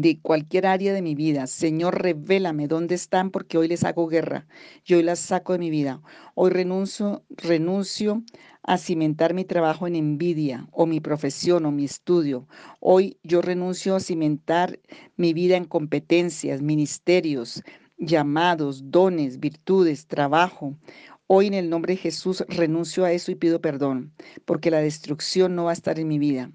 de 0.00 0.20
cualquier 0.20 0.66
área 0.66 0.92
de 0.92 1.02
mi 1.02 1.16
vida. 1.16 1.48
Señor, 1.48 2.00
revélame 2.00 2.68
dónde 2.68 2.94
están 2.94 3.30
porque 3.30 3.58
hoy 3.58 3.66
les 3.66 3.82
hago 3.82 4.06
guerra 4.06 4.46
y 4.84 4.94
hoy 4.94 5.02
las 5.02 5.18
saco 5.18 5.54
de 5.54 5.58
mi 5.58 5.70
vida. 5.70 6.00
Hoy 6.34 6.50
renuncio, 6.50 7.24
renuncio 7.30 8.22
a 8.62 8.78
cimentar 8.78 9.34
mi 9.34 9.44
trabajo 9.44 9.88
en 9.88 9.96
envidia 9.96 10.68
o 10.70 10.86
mi 10.86 11.00
profesión 11.00 11.66
o 11.66 11.72
mi 11.72 11.84
estudio. 11.84 12.46
Hoy 12.78 13.18
yo 13.24 13.42
renuncio 13.42 13.96
a 13.96 14.00
cimentar 14.00 14.78
mi 15.16 15.32
vida 15.32 15.56
en 15.56 15.64
competencias, 15.64 16.62
ministerios, 16.62 17.64
llamados, 17.98 18.92
dones, 18.92 19.40
virtudes, 19.40 20.06
trabajo. 20.06 20.76
Hoy 21.26 21.48
en 21.48 21.54
el 21.54 21.70
nombre 21.70 21.94
de 21.94 22.00
Jesús 22.00 22.44
renuncio 22.46 23.04
a 23.04 23.10
eso 23.10 23.32
y 23.32 23.34
pido 23.34 23.60
perdón, 23.60 24.12
porque 24.44 24.70
la 24.70 24.78
destrucción 24.78 25.56
no 25.56 25.64
va 25.64 25.70
a 25.70 25.74
estar 25.74 25.98
en 25.98 26.06
mi 26.06 26.20
vida. 26.20 26.52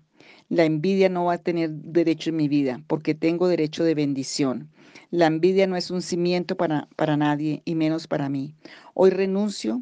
La 0.53 0.65
envidia 0.65 1.09
no 1.09 1.25
va 1.25 1.33
a 1.33 1.37
tener 1.39 1.71
derecho 1.71 2.29
en 2.29 2.35
mi 2.35 2.47
vida 2.47 2.79
porque 2.85 3.15
tengo 3.15 3.47
derecho 3.47 3.83
de 3.83 3.95
bendición. 3.95 4.69
La 5.09 5.25
envidia 5.25 5.65
no 5.65 5.75
es 5.75 5.89
un 5.89 6.03
cimiento 6.03 6.55
para, 6.55 6.87
para 6.95 7.17
nadie 7.17 7.63
y 7.65 7.73
menos 7.73 8.05
para 8.05 8.29
mí. 8.29 8.53
Hoy 8.93 9.09
renuncio 9.09 9.81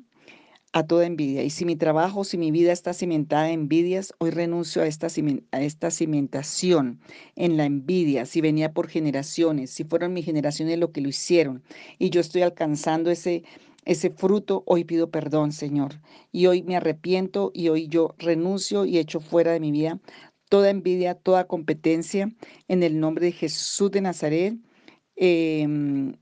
a 0.72 0.88
toda 0.88 1.06
envidia. 1.06 1.44
Y 1.44 1.50
si 1.50 1.66
mi 1.66 1.76
trabajo, 1.76 2.24
si 2.24 2.38
mi 2.38 2.52
vida 2.52 2.72
está 2.72 2.94
cimentada 2.94 3.50
en 3.50 3.64
envidias, 3.64 4.14
hoy 4.20 4.30
renuncio 4.30 4.82
a 4.82 4.88
esta, 4.88 5.08
a 5.52 5.62
esta 5.62 5.92
cimentación 5.92 7.02
en 7.36 7.58
la 7.58 7.66
envidia. 7.66 8.26
Si 8.26 8.40
venía 8.40 8.72
por 8.72 8.88
generaciones, 8.88 9.72
si 9.72 9.84
fueron 9.84 10.14
mis 10.14 10.24
generaciones 10.24 10.80
lo 10.80 10.94
que 10.94 11.02
lo 11.02 11.10
hicieron 11.10 11.64
y 12.00 12.12
yo 12.12 12.22
estoy 12.22 12.44
alcanzando 12.44 13.12
ese, 13.12 13.44
ese 13.84 14.10
fruto, 14.10 14.64
hoy 14.66 14.86
pido 14.86 15.10
perdón, 15.10 15.52
Señor. 15.52 16.00
Y 16.32 16.46
hoy 16.46 16.64
me 16.64 16.78
arrepiento 16.78 17.52
y 17.54 17.68
hoy 17.68 17.90
yo 17.90 18.16
renuncio 18.20 18.86
y 18.86 19.00
echo 19.00 19.20
fuera 19.20 19.52
de 19.52 19.60
mi 19.60 19.72
vida 19.72 20.00
toda 20.52 20.70
envidia, 20.70 21.16
toda 21.16 21.48
competencia, 21.48 22.30
en 22.68 22.84
el 22.84 23.00
nombre 23.00 23.28
de 23.28 23.32
Jesús 23.32 23.90
de 23.90 24.02
Nazaret. 24.02 24.58
Em, 25.16 26.14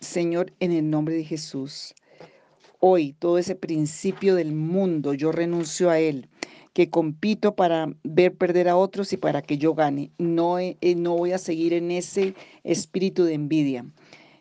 Señor, 0.00 0.52
en 0.60 0.72
el 0.72 0.90
nombre 0.90 1.14
de 1.14 1.24
Jesús. 1.24 1.94
Hoy 2.78 3.14
todo 3.14 3.38
ese 3.38 3.54
principio 3.54 4.34
del 4.34 4.52
mundo, 4.52 5.14
yo 5.14 5.32
renuncio 5.32 5.88
a 5.88 5.98
él, 5.98 6.28
que 6.74 6.90
compito 6.90 7.56
para 7.56 7.88
ver 8.04 8.36
perder 8.36 8.68
a 8.68 8.76
otros 8.76 9.14
y 9.14 9.16
para 9.16 9.40
que 9.40 9.56
yo 9.56 9.74
gane. 9.74 10.10
No, 10.18 10.58
eh, 10.58 10.76
no 10.94 11.16
voy 11.16 11.32
a 11.32 11.38
seguir 11.38 11.72
en 11.72 11.90
ese 11.92 12.34
espíritu 12.64 13.24
de 13.24 13.32
envidia. 13.32 13.86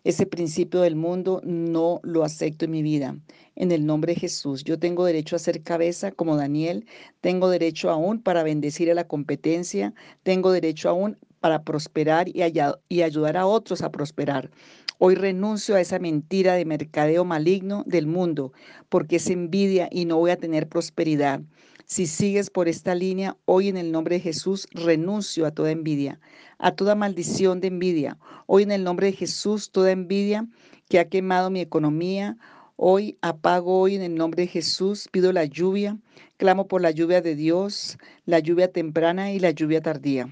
Ese 0.06 0.28
principio 0.28 0.82
del 0.82 0.96
mundo 0.96 1.42
no 1.44 2.00
lo 2.04 2.24
acepto 2.24 2.66
en 2.66 2.72
mi 2.72 2.84
vida. 2.84 3.18
En 3.56 3.72
el 3.72 3.88
nombre 3.88 4.14
de 4.14 4.20
Jesús, 4.20 4.64
yo 4.64 4.78
tengo 4.78 5.04
derecho 5.04 5.36
a 5.36 5.40
ser 5.40 5.64
cabeza 5.64 6.12
como 6.12 6.38
Daniel, 6.38 6.86
tengo 7.22 7.50
derecho 7.50 7.90
aún 7.90 8.22
para 8.22 8.44
bendecir 8.44 8.92
a 8.92 8.94
la 8.94 9.08
competencia, 9.08 9.96
tengo 10.22 10.52
derecho 10.52 10.90
aún 10.90 11.18
para 11.40 11.64
prosperar 11.64 12.30
y, 12.30 12.44
y 12.88 13.02
ayudar 13.02 13.36
a 13.36 13.48
otros 13.48 13.82
a 13.82 13.92
prosperar. 13.92 14.52
Hoy 15.00 15.16
renuncio 15.16 15.74
a 15.74 15.82
esa 15.82 15.98
mentira 15.98 16.54
de 16.54 16.66
mercadeo 16.66 17.26
maligno 17.26 17.84
del 17.88 18.06
mundo, 18.06 18.54
porque 18.90 19.16
es 19.16 19.28
envidia 19.32 19.90
y 19.92 20.06
no 20.06 20.18
voy 20.18 20.30
a 20.30 20.38
tener 20.38 20.70
prosperidad. 20.70 21.42
Si 21.86 22.08
sigues 22.08 22.50
por 22.50 22.68
esta 22.68 22.96
línea, 22.96 23.38
hoy 23.46 23.70
en 23.70 23.78
el 23.78 23.92
nombre 23.92 24.16
de 24.16 24.22
Jesús 24.22 24.68
renuncio 24.72 25.46
a 25.46 25.52
toda 25.52 25.72
envidia, 25.72 26.20
a 26.58 26.72
toda 26.72 26.96
maldición 26.96 27.62
de 27.62 27.68
envidia. 27.68 28.18
Hoy 28.48 28.64
en 28.64 28.72
el 28.72 28.84
nombre 28.84 29.08
de 29.08 29.14
Jesús, 29.14 29.72
toda 29.72 29.92
envidia 29.92 30.48
que 30.90 31.00
ha 31.00 31.10
quemado 31.10 31.50
mi 31.50 31.62
economía, 31.62 32.38
Hoy 32.78 33.18
apago 33.22 33.80
hoy 33.80 33.96
en 33.96 34.02
el 34.02 34.16
nombre 34.16 34.44
de 34.44 34.48
Jesús, 34.48 35.08
pido 35.10 35.32
la 35.32 35.46
lluvia, 35.46 35.98
clamo 36.36 36.68
por 36.68 36.82
la 36.82 36.92
lluvia 36.92 37.22
de 37.22 37.34
Dios, 37.34 37.98
la 38.26 38.40
lluvia 38.40 38.70
temprana 38.70 39.32
y 39.32 39.40
la 39.40 39.52
lluvia 39.52 39.80
tardía. 39.80 40.28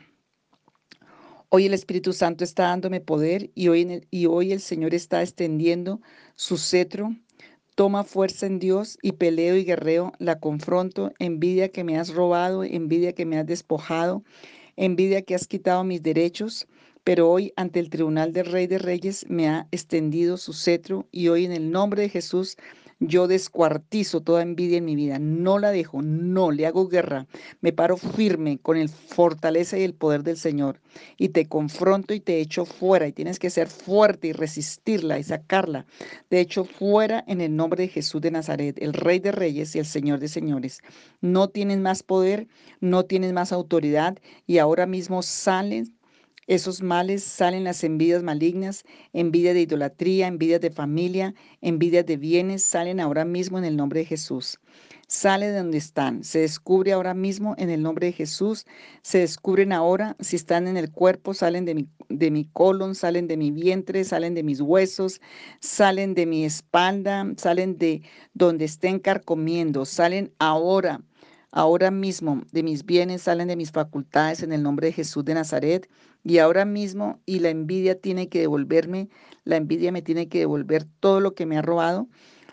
Hoy 1.47 1.67
el 1.67 1.73
Espíritu 1.73 2.11
Santo 2.11 2.43
está 2.43 2.63
dándome 2.63 2.99
poder 2.99 3.49
y 3.55 3.69
hoy, 3.69 3.83
el, 3.83 4.07
y 4.11 4.25
hoy 4.25 4.51
el 4.51 4.59
Señor 4.59 4.93
está 4.93 5.21
extendiendo 5.21 6.01
su 6.35 6.57
cetro. 6.57 7.15
Toma 7.75 8.03
fuerza 8.03 8.45
en 8.45 8.59
Dios 8.59 8.99
y 9.01 9.13
peleo 9.13 9.57
y 9.57 9.63
guerreo, 9.63 10.13
la 10.19 10.39
confronto, 10.39 11.11
envidia 11.17 11.69
que 11.69 11.83
me 11.83 11.97
has 11.97 12.13
robado, 12.13 12.63
envidia 12.63 13.13
que 13.13 13.25
me 13.25 13.39
has 13.39 13.47
despojado, 13.47 14.23
envidia 14.75 15.23
que 15.23 15.33
has 15.33 15.47
quitado 15.47 15.83
mis 15.83 16.03
derechos, 16.03 16.67
pero 17.03 17.31
hoy 17.31 17.51
ante 17.55 17.79
el 17.79 17.89
tribunal 17.89 18.31
del 18.31 18.45
Rey 18.45 18.67
de 18.67 18.77
Reyes 18.77 19.25
me 19.27 19.49
ha 19.49 19.67
extendido 19.71 20.37
su 20.37 20.53
cetro 20.53 21.07
y 21.11 21.29
hoy 21.29 21.45
en 21.45 21.51
el 21.51 21.71
nombre 21.71 22.03
de 22.03 22.09
Jesús 22.09 22.57
yo 23.07 23.27
descuartizo 23.27 24.21
toda 24.21 24.41
envidia 24.41 24.77
en 24.77 24.85
mi 24.85 24.95
vida, 24.95 25.19
no 25.19 25.59
la 25.59 25.71
dejo, 25.71 26.01
no 26.01 26.51
le 26.51 26.65
hago 26.65 26.87
guerra, 26.87 27.27
me 27.61 27.73
paro 27.73 27.97
firme 27.97 28.59
con 28.59 28.77
el 28.77 28.89
fortaleza 28.89 29.77
y 29.77 29.83
el 29.83 29.93
poder 29.93 30.23
del 30.23 30.37
Señor 30.37 30.79
y 31.17 31.29
te 31.29 31.45
confronto 31.47 32.13
y 32.13 32.19
te 32.19 32.39
echo 32.39 32.65
fuera 32.65 33.07
y 33.07 33.11
tienes 33.11 33.39
que 33.39 33.49
ser 33.49 33.67
fuerte 33.67 34.27
y 34.27 34.33
resistirla 34.33 35.19
y 35.19 35.23
sacarla. 35.23 35.85
Te 36.29 36.39
echo 36.39 36.63
fuera 36.63 37.23
en 37.27 37.41
el 37.41 37.55
nombre 37.55 37.83
de 37.83 37.89
Jesús 37.89 38.21
de 38.21 38.31
Nazaret, 38.31 38.77
el 38.81 38.93
Rey 38.93 39.19
de 39.19 39.31
Reyes 39.31 39.75
y 39.75 39.79
el 39.79 39.85
Señor 39.85 40.19
de 40.19 40.27
Señores. 40.27 40.79
No 41.21 41.49
tienes 41.49 41.79
más 41.79 42.03
poder, 42.03 42.47
no 42.79 43.03
tienes 43.03 43.33
más 43.33 43.51
autoridad 43.51 44.17
y 44.47 44.59
ahora 44.59 44.85
mismo 44.85 45.21
salen 45.23 45.93
esos 46.47 46.81
males 46.81 47.23
salen 47.23 47.63
las 47.63 47.83
envidias 47.83 48.23
malignas, 48.23 48.83
envidia 49.13 49.53
de 49.53 49.61
idolatría, 49.61 50.27
envidia 50.27 50.59
de 50.59 50.71
familia, 50.71 51.33
envidia 51.61 52.03
de 52.03 52.17
bienes, 52.17 52.63
salen 52.63 52.99
ahora 52.99 53.25
mismo 53.25 53.57
en 53.57 53.65
el 53.65 53.77
nombre 53.77 54.01
de 54.01 54.05
Jesús. 54.05 54.59
Sale 55.07 55.51
de 55.51 55.57
donde 55.57 55.77
están, 55.77 56.23
se 56.23 56.39
descubre 56.39 56.91
ahora 56.91 57.13
mismo 57.13 57.55
en 57.57 57.69
el 57.69 57.83
nombre 57.83 58.07
de 58.07 58.13
Jesús, 58.13 58.65
se 59.03 59.19
descubren 59.19 59.71
ahora, 59.71 60.15
si 60.19 60.35
están 60.35 60.67
en 60.67 60.75
el 60.75 60.91
cuerpo, 60.91 61.33
salen 61.33 61.65
de 61.65 61.75
mi, 61.75 61.87
de 62.09 62.31
mi 62.31 62.45
colon, 62.45 62.95
salen 62.95 63.27
de 63.27 63.37
mi 63.37 63.51
vientre, 63.51 64.03
salen 64.03 64.33
de 64.33 64.43
mis 64.43 64.59
huesos, 64.59 65.21
salen 65.59 66.15
de 66.15 66.25
mi 66.25 66.45
espalda, 66.45 67.27
salen 67.37 67.77
de 67.77 68.01
donde 68.33 68.65
estén 68.65 68.99
carcomiendo, 68.99 69.85
salen 69.85 70.33
ahora 70.39 71.01
Ahora 71.55 71.91
mismo 71.91 72.41
de 72.51 72.63
mis 72.63 72.83
bienes 72.83 73.21
salen 73.21 73.47
de 73.47 73.55
mis 73.55 73.71
facultades 73.71 74.41
en 74.41 74.53
el 74.53 74.63
nombre 74.63 74.87
de 74.87 74.93
Jesús 74.93 75.23
de 75.23 75.35
Nazaret. 75.35 75.87
Y 76.23 76.37
ahora 76.37 76.65
mismo, 76.65 77.21
y 77.25 77.39
la 77.39 77.49
envidia 77.49 77.99
tiene 77.99 78.29
que 78.29 78.39
devolverme, 78.39 79.09
la 79.43 79.57
envidia 79.57 79.91
me 79.91 80.01
tiene 80.01 80.29
que 80.29 80.39
devolver 80.39 80.85
todo 80.99 81.19
lo 81.19 81.35
que 81.35 81.45
me 81.45 81.57
ha 81.57 81.61
robado. 81.61 82.07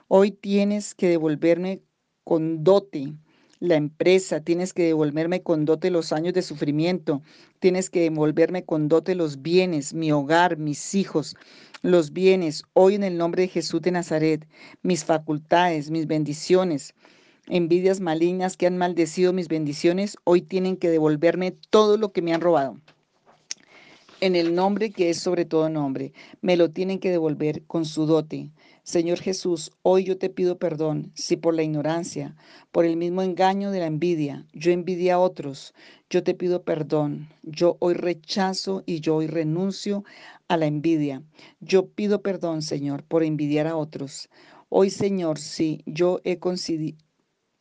Hoy 0.09 0.33
tienes 0.33 0.95
que 0.95 1.09
devolverme 1.09 1.83
con 2.25 2.65
dote 2.65 3.15
la 3.61 3.77
empresa, 3.77 4.41
tienes 4.41 4.73
que 4.73 4.85
devolverme 4.85 5.43
con 5.43 5.67
dote 5.67 5.91
los 5.91 6.13
años 6.13 6.33
de 6.33 6.43
sufrimiento, 6.43 7.23
tienes 7.61 7.91
que 7.91 8.01
devolverme 8.01 8.65
con 8.65 8.89
dote 8.89 9.15
los 9.15 9.43
bienes, 9.43 9.95
mi 9.95 10.11
hogar, 10.11 10.57
mis 10.57 10.95
hijos, 10.95 11.37
los 11.83 12.13
bienes, 12.13 12.65
hoy 12.73 12.95
en 12.95 13.05
el 13.05 13.19
nombre 13.19 13.43
de 13.43 13.49
Jesús 13.49 13.83
de 13.83 13.93
Nazaret, 13.93 14.49
mis 14.83 15.05
facultades, 15.05 15.91
mis 15.91 16.07
bendiciones, 16.07 16.95
envidias 17.49 18.01
malignas 18.01 18.57
que 18.57 18.67
han 18.67 18.79
maldecido 18.79 19.33
mis 19.35 19.49
bendiciones, 19.49 20.17
hoy 20.25 20.41
tienen 20.41 20.77
que 20.77 20.89
devolverme 20.89 21.53
todo 21.71 21.99
lo 21.99 22.13
que 22.13 22.23
me 22.23 22.33
han 22.33 22.41
robado. 22.41 22.77
En 24.23 24.37
el 24.37 24.55
nombre 24.55 24.91
que 24.91 25.09
es 25.09 25.19
sobre 25.19 25.47
todo 25.47 25.71
nombre, 25.71 26.13
me 26.43 26.59
lo 26.59 26.71
tienen 26.71 26.99
que 26.99 27.11
devolver 27.11 27.65
con 27.65 27.87
su 27.87 28.05
dote. 28.05 28.51
Señor 28.83 29.19
Jesús, 29.19 29.73
hoy 29.81 30.05
yo 30.05 30.19
te 30.19 30.29
pido 30.29 30.59
perdón 30.59 31.11
si 31.15 31.37
por 31.37 31.55
la 31.55 31.63
ignorancia, 31.63 32.37
por 32.71 32.85
el 32.85 32.99
mismo 32.99 33.23
engaño 33.23 33.71
de 33.71 33.79
la 33.79 33.87
envidia, 33.87 34.47
yo 34.53 34.73
envidia 34.73 35.15
a 35.15 35.19
otros, 35.21 35.73
yo 36.11 36.23
te 36.23 36.35
pido 36.35 36.65
perdón. 36.65 37.31
Yo 37.43 37.79
hoy 37.79 37.95
rechazo 37.95 38.83
y 38.85 39.01
yo 39.01 39.17
hoy 39.17 39.27
renuncio 39.27 40.05
a 40.49 40.59
la 40.59 40.67
envidia. 40.67 41.23
Yo 41.61 41.89
pido 41.89 42.21
perdón, 42.21 42.61
Señor, 42.61 43.05
por 43.05 43.23
envidiar 43.23 43.67
a 43.69 43.77
otros. 43.77 44.29
Hoy, 44.69 44.91
Señor, 44.91 45.39
si 45.39 45.83
yo 45.87 46.21
he 46.25 46.39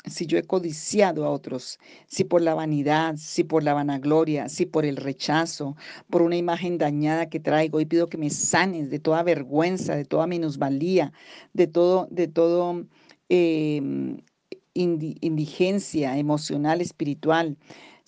si 0.09 0.25
yo 0.25 0.37
he 0.37 0.43
codiciado 0.43 1.25
a 1.25 1.29
otros, 1.29 1.79
si 2.07 2.23
por 2.23 2.41
la 2.41 2.53
vanidad, 2.53 3.15
si 3.17 3.43
por 3.43 3.63
la 3.63 3.73
vanagloria, 3.73 4.49
si 4.49 4.65
por 4.65 4.85
el 4.85 4.97
rechazo, 4.97 5.75
por 6.09 6.21
una 6.21 6.35
imagen 6.35 6.77
dañada 6.77 7.29
que 7.29 7.39
traigo, 7.39 7.79
y 7.79 7.85
pido 7.85 8.07
que 8.07 8.17
me 8.17 8.29
sanes 8.29 8.89
de 8.89 8.99
toda 8.99 9.23
vergüenza, 9.23 9.95
de 9.95 10.05
toda 10.05 10.27
minusvalía, 10.27 11.11
de 11.53 11.67
todo, 11.67 12.07
de 12.11 12.27
todo 12.27 12.85
em, 13.29 14.17
indigencia 14.73 16.17
emocional, 16.17 16.81
espiritual, 16.81 17.57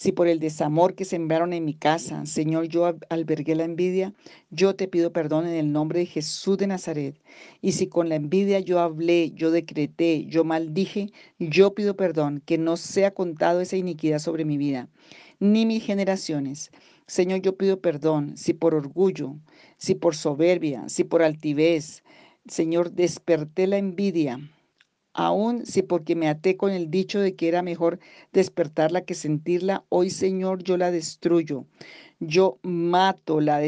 si 0.01 0.11
por 0.11 0.27
el 0.27 0.39
desamor 0.39 0.95
que 0.95 1.05
sembraron 1.05 1.53
en 1.53 1.63
mi 1.63 1.75
casa, 1.75 2.25
Señor, 2.25 2.65
yo 2.65 2.97
albergué 3.09 3.53
la 3.53 3.65
envidia, 3.65 4.15
yo 4.49 4.75
te 4.75 4.87
pido 4.87 5.13
perdón 5.13 5.45
en 5.45 5.53
el 5.53 5.71
nombre 5.71 5.99
de 5.99 6.05
Jesús 6.07 6.57
de 6.57 6.65
Nazaret. 6.65 7.21
Y 7.61 7.73
si 7.73 7.85
con 7.85 8.09
la 8.09 8.15
envidia 8.15 8.59
yo 8.61 8.79
hablé, 8.79 9.29
yo 9.35 9.51
decreté, 9.51 10.25
yo 10.25 10.43
maldije, 10.43 11.11
yo 11.37 11.75
pido 11.75 11.95
perdón, 11.95 12.41
que 12.47 12.57
no 12.57 12.77
sea 12.77 13.11
contado 13.11 13.61
esa 13.61 13.77
iniquidad 13.77 14.17
sobre 14.17 14.43
mi 14.43 14.57
vida, 14.57 14.89
ni 15.39 15.67
mis 15.67 15.83
generaciones. 15.83 16.71
Señor, 17.05 17.43
yo 17.43 17.55
pido 17.55 17.79
perdón 17.79 18.35
si 18.37 18.53
por 18.53 18.73
orgullo, 18.73 19.35
si 19.77 19.93
por 19.93 20.15
soberbia, 20.15 20.89
si 20.89 21.03
por 21.03 21.21
altivez, 21.21 22.01
Señor, 22.47 22.91
desperté 22.93 23.67
la 23.67 23.77
envidia 23.77 24.39
Aún 25.13 25.65
si 25.65 25.81
porque 25.81 26.15
me 26.15 26.29
até 26.29 26.55
con 26.55 26.71
el 26.71 26.89
dicho 26.89 27.19
de 27.19 27.35
que 27.35 27.47
era 27.47 27.61
mejor 27.61 27.99
despertarla 28.31 29.01
que 29.03 29.13
sentirla, 29.13 29.83
hoy 29.89 30.09
Señor 30.09 30.63
yo 30.63 30.77
la 30.77 30.91
destruyo. 30.91 31.65
Yo 32.19 32.59
mato, 32.63 33.41
la, 33.41 33.61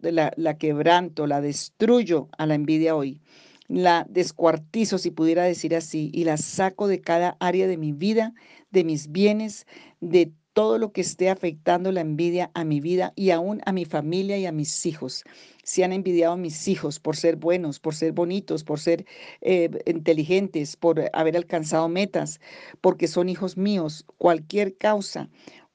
la, 0.00 0.32
la 0.36 0.58
quebranto, 0.58 1.26
la 1.26 1.40
destruyo 1.40 2.28
a 2.38 2.46
la 2.46 2.54
envidia 2.54 2.96
hoy. 2.96 3.20
La 3.66 4.06
descuartizo, 4.08 4.96
si 4.96 5.10
pudiera 5.10 5.44
decir 5.44 5.74
así, 5.76 6.10
y 6.14 6.24
la 6.24 6.38
saco 6.38 6.88
de 6.88 7.00
cada 7.02 7.36
área 7.38 7.66
de 7.66 7.76
mi 7.76 7.92
vida, 7.92 8.32
de 8.70 8.84
mis 8.84 9.12
bienes, 9.12 9.66
de 10.00 10.32
todo 10.58 10.78
lo 10.78 10.90
que 10.90 11.02
esté 11.02 11.30
afectando 11.30 11.92
la 11.92 12.00
envidia 12.00 12.50
a 12.52 12.64
mi 12.64 12.80
vida 12.80 13.12
y 13.14 13.30
aún 13.30 13.60
a 13.64 13.70
mi 13.70 13.84
familia 13.84 14.38
y 14.38 14.46
a 14.46 14.50
mis 14.50 14.86
hijos 14.86 15.22
si 15.62 15.84
han 15.84 15.92
envidiado 15.92 16.32
a 16.32 16.36
mis 16.36 16.66
hijos 16.66 16.98
por 16.98 17.14
ser 17.14 17.36
buenos, 17.36 17.78
por 17.78 17.94
ser 17.94 18.10
bonitos, 18.10 18.64
por 18.64 18.80
ser 18.80 19.06
eh, 19.40 19.70
inteligentes, 19.86 20.74
por 20.74 21.10
haber 21.12 21.36
alcanzado 21.36 21.88
metas, 21.88 22.40
porque 22.80 23.06
son 23.06 23.28
hijos 23.28 23.56
míos, 23.56 24.04
cualquier 24.16 24.76
causa. 24.76 25.28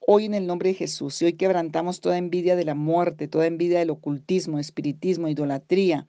Hoy 0.06 0.26
en 0.26 0.34
el 0.34 0.48
nombre 0.48 0.72
de 0.72 0.76
Jesús, 0.76 1.22
y 1.22 1.26
hoy 1.26 1.34
quebrantamos 1.34 2.02
toda 2.02 2.18
envidia 2.18 2.58
de 2.58 2.66
la 2.66 2.76
muerte, 2.76 3.30
toda 3.30 3.48
envidia 3.48 3.80
del 3.80 3.92
ocultismo, 3.92 4.60
espiritismo, 4.60 5.30
idolatría, 5.30 6.08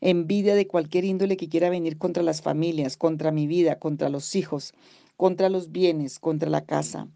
envidia 0.00 0.54
de 0.54 0.68
cualquier 0.68 1.06
índole 1.06 1.36
que 1.36 1.48
quiera 1.48 1.70
venir 1.70 1.98
contra 1.98 2.22
las 2.22 2.40
familias, 2.40 2.96
contra 2.96 3.32
mi 3.32 3.48
vida, 3.48 3.80
contra 3.80 4.10
los 4.10 4.36
hijos, 4.36 4.74
contra 5.16 5.48
los 5.48 5.72
bienes, 5.72 6.20
contra 6.20 6.50
la 6.50 6.64
casa. 6.64 7.08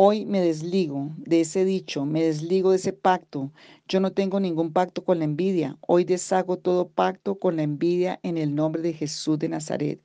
Hoy 0.00 0.26
me 0.26 0.40
desligo 0.40 1.10
de 1.16 1.40
ese 1.40 1.64
dicho, 1.64 2.06
me 2.06 2.22
desligo 2.22 2.70
de 2.70 2.76
ese 2.76 2.92
pacto. 2.92 3.50
Yo 3.88 3.98
no 3.98 4.12
tengo 4.12 4.38
ningún 4.38 4.72
pacto 4.72 5.02
con 5.02 5.18
la 5.18 5.24
envidia. 5.24 5.76
Hoy 5.80 6.04
deshago 6.04 6.56
todo 6.56 6.88
pacto 6.88 7.40
con 7.40 7.56
la 7.56 7.64
envidia 7.64 8.20
en 8.22 8.38
el 8.38 8.54
nombre 8.54 8.80
de 8.80 8.92
Jesús 8.92 9.40
de 9.40 9.48
Nazaret. 9.48 10.00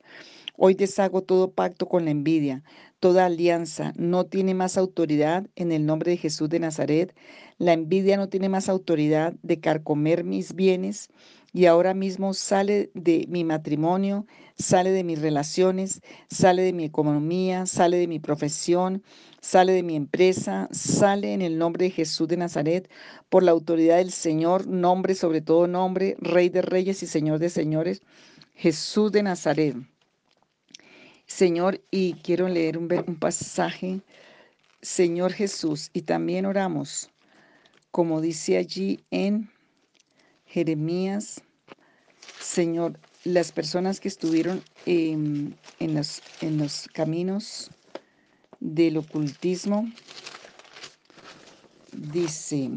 Hoy 0.57 0.73
deshago 0.73 1.21
todo 1.21 1.51
pacto 1.51 1.87
con 1.87 2.05
la 2.05 2.11
envidia. 2.11 2.63
Toda 2.99 3.27
alianza 3.27 3.93
no 3.95 4.25
tiene 4.25 4.55
más 4.55 4.77
autoridad 4.79 5.47
en 5.55 5.71
el 5.71 5.85
nombre 5.85 6.09
de 6.09 6.17
Jesús 6.17 6.49
de 6.49 6.59
Nazaret. 6.59 7.15
La 7.59 7.73
envidia 7.73 8.17
no 8.17 8.29
tiene 8.29 8.49
más 8.49 8.69
autoridad 8.69 9.35
de 9.43 9.59
carcomer 9.59 10.23
mis 10.23 10.55
bienes 10.55 11.09
y 11.53 11.67
ahora 11.67 11.93
mismo 11.93 12.33
sale 12.33 12.89
de 12.95 13.25
mi 13.29 13.43
matrimonio, 13.43 14.25
sale 14.57 14.89
de 14.89 15.03
mis 15.03 15.21
relaciones, 15.21 16.01
sale 16.27 16.63
de 16.63 16.73
mi 16.73 16.83
economía, 16.83 17.67
sale 17.67 17.97
de 17.97 18.07
mi 18.07 18.19
profesión, 18.19 19.03
sale 19.39 19.73
de 19.73 19.83
mi 19.83 19.95
empresa, 19.95 20.67
sale 20.71 21.31
en 21.31 21.43
el 21.43 21.59
nombre 21.59 21.85
de 21.85 21.91
Jesús 21.91 22.27
de 22.27 22.37
Nazaret, 22.37 22.89
por 23.29 23.43
la 23.43 23.51
autoridad 23.51 23.97
del 23.97 24.11
Señor, 24.11 24.65
nombre 24.65 25.13
sobre 25.13 25.41
todo 25.41 25.67
nombre, 25.67 26.15
Rey 26.19 26.49
de 26.49 26.63
Reyes 26.63 27.03
y 27.03 27.07
Señor 27.07 27.37
de 27.37 27.49
Señores, 27.49 28.01
Jesús 28.55 29.11
de 29.11 29.21
Nazaret. 29.21 29.75
Señor, 31.27 31.81
y 31.91 32.13
quiero 32.15 32.47
leer 32.47 32.79
un, 32.79 32.91
un 33.07 33.15
pasaje, 33.15 34.01
Señor 34.81 35.31
Jesús, 35.31 35.91
y 35.93 36.01
también 36.01 36.47
oramos, 36.47 37.11
como 37.91 38.21
dice 38.21 38.57
allí 38.57 39.05
en 39.11 39.52
Jeremías, 40.53 41.41
Señor, 42.39 42.99
las 43.23 43.51
personas 43.51 43.99
que 43.99 44.07
estuvieron 44.07 44.63
en, 44.85 45.57
los, 45.79 46.21
en 46.41 46.59
los 46.59 46.87
caminos 46.93 47.71
del 48.59 48.97
ocultismo, 48.97 49.91
dice, 51.91 52.69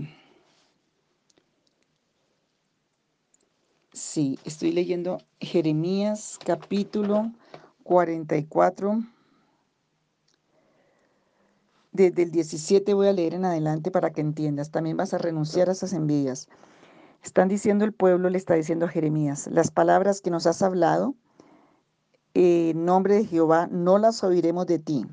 Sí, 3.92 4.38
estoy 4.44 4.72
leyendo 4.72 5.18
Jeremías 5.40 6.38
capítulo 6.42 7.30
44. 7.82 9.02
Desde 11.92 12.22
el 12.22 12.30
17 12.30 12.94
voy 12.94 13.08
a 13.08 13.12
leer 13.12 13.34
en 13.34 13.44
adelante 13.44 13.90
para 13.90 14.14
que 14.14 14.22
entiendas. 14.22 14.70
También 14.70 14.96
vas 14.96 15.12
a 15.12 15.18
renunciar 15.18 15.68
a 15.68 15.72
esas 15.72 15.92
envidias. 15.92 16.48
Están 17.26 17.48
diciendo 17.48 17.84
el 17.84 17.92
pueblo, 17.92 18.30
le 18.30 18.38
está 18.38 18.54
diciendo 18.54 18.86
a 18.86 18.88
Jeremías, 18.88 19.48
las 19.50 19.72
palabras 19.72 20.20
que 20.20 20.30
nos 20.30 20.46
has 20.46 20.62
hablado 20.62 21.16
en 22.34 22.84
nombre 22.84 23.16
de 23.16 23.24
Jehová 23.24 23.66
no 23.68 23.98
las 23.98 24.22
oiremos 24.22 24.68
de 24.68 24.78
ti, 24.78 25.04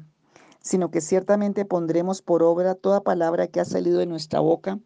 sino 0.62 0.92
que 0.92 1.02
ciertamente 1.02 1.66
pondremos 1.66 2.22
por 2.22 2.44
obra 2.44 2.76
toda 2.76 3.02
palabra 3.02 3.48
que 3.48 3.62
ha 3.62 3.66
salido 3.66 3.98
de 3.98 4.06
nuestra 4.06 4.42
boca 4.42 4.78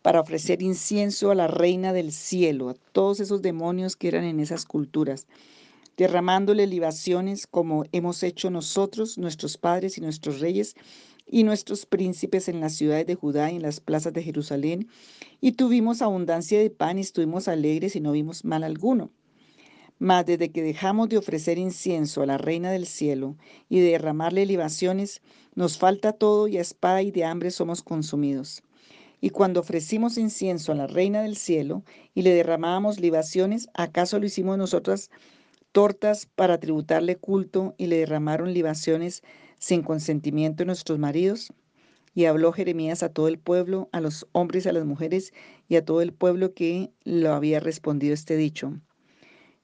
para 0.00 0.22
ofrecer 0.22 0.62
incienso 0.62 1.30
a 1.30 1.34
la 1.34 1.48
reina 1.48 1.92
del 1.92 2.12
cielo, 2.12 2.70
a 2.70 2.74
todos 2.92 3.20
esos 3.20 3.42
demonios 3.42 3.94
que 3.94 4.08
eran 4.08 4.24
en 4.24 4.40
esas 4.40 4.64
culturas, 4.64 5.26
derramándole 5.98 6.66
libaciones 6.66 7.46
como 7.46 7.84
hemos 7.92 8.22
hecho 8.22 8.48
nosotros, 8.48 9.18
nuestros 9.18 9.58
padres 9.58 9.98
y 9.98 10.00
nuestros 10.00 10.40
reyes 10.40 10.76
y 11.30 11.44
nuestros 11.44 11.86
príncipes 11.86 12.48
en 12.48 12.60
las 12.60 12.74
ciudades 12.74 13.06
de 13.06 13.14
Judá 13.14 13.52
y 13.52 13.56
en 13.56 13.62
las 13.62 13.80
plazas 13.80 14.12
de 14.12 14.22
Jerusalén, 14.22 14.88
y 15.40 15.52
tuvimos 15.52 16.02
abundancia 16.02 16.58
de 16.58 16.70
pan 16.70 16.98
y 16.98 17.02
estuvimos 17.02 17.46
alegres 17.46 17.94
y 17.94 18.00
no 18.00 18.12
vimos 18.12 18.44
mal 18.44 18.64
alguno. 18.64 19.10
Mas 19.98 20.26
desde 20.26 20.50
que 20.50 20.62
dejamos 20.62 21.08
de 21.08 21.18
ofrecer 21.18 21.58
incienso 21.58 22.22
a 22.22 22.26
la 22.26 22.38
reina 22.38 22.72
del 22.72 22.86
cielo 22.86 23.36
y 23.68 23.80
de 23.80 23.92
derramarle 23.92 24.44
libaciones, 24.46 25.22
nos 25.54 25.78
falta 25.78 26.12
todo 26.12 26.48
y 26.48 26.58
a 26.58 26.62
espada 26.62 27.02
y 27.02 27.10
de 27.10 27.24
hambre 27.24 27.50
somos 27.50 27.82
consumidos. 27.82 28.62
Y 29.20 29.30
cuando 29.30 29.60
ofrecimos 29.60 30.16
incienso 30.16 30.72
a 30.72 30.74
la 30.74 30.86
Reina 30.86 31.22
del 31.22 31.36
Cielo 31.36 31.84
y 32.14 32.22
le 32.22 32.32
derramábamos 32.32 33.00
libaciones, 33.00 33.68
¿acaso 33.74 34.18
lo 34.18 34.24
hicimos 34.24 34.56
nosotras 34.56 35.10
tortas 35.72 36.26
para 36.26 36.58
tributarle 36.58 37.16
culto 37.16 37.74
y 37.76 37.86
le 37.86 37.98
derramaron 37.98 38.54
libaciones 38.54 39.22
sin 39.60 39.82
consentimiento 39.82 40.62
de 40.62 40.66
nuestros 40.66 40.98
maridos? 40.98 41.52
Y 42.12 42.24
habló 42.24 42.50
Jeremías 42.50 43.04
a 43.04 43.12
todo 43.12 43.28
el 43.28 43.38
pueblo, 43.38 43.88
a 43.92 44.00
los 44.00 44.26
hombres 44.32 44.66
a 44.66 44.72
las 44.72 44.84
mujeres, 44.84 45.32
y 45.68 45.76
a 45.76 45.84
todo 45.84 46.02
el 46.02 46.12
pueblo 46.12 46.54
que 46.54 46.90
lo 47.04 47.32
había 47.32 47.60
respondido 47.60 48.14
este 48.14 48.36
dicho. 48.36 48.80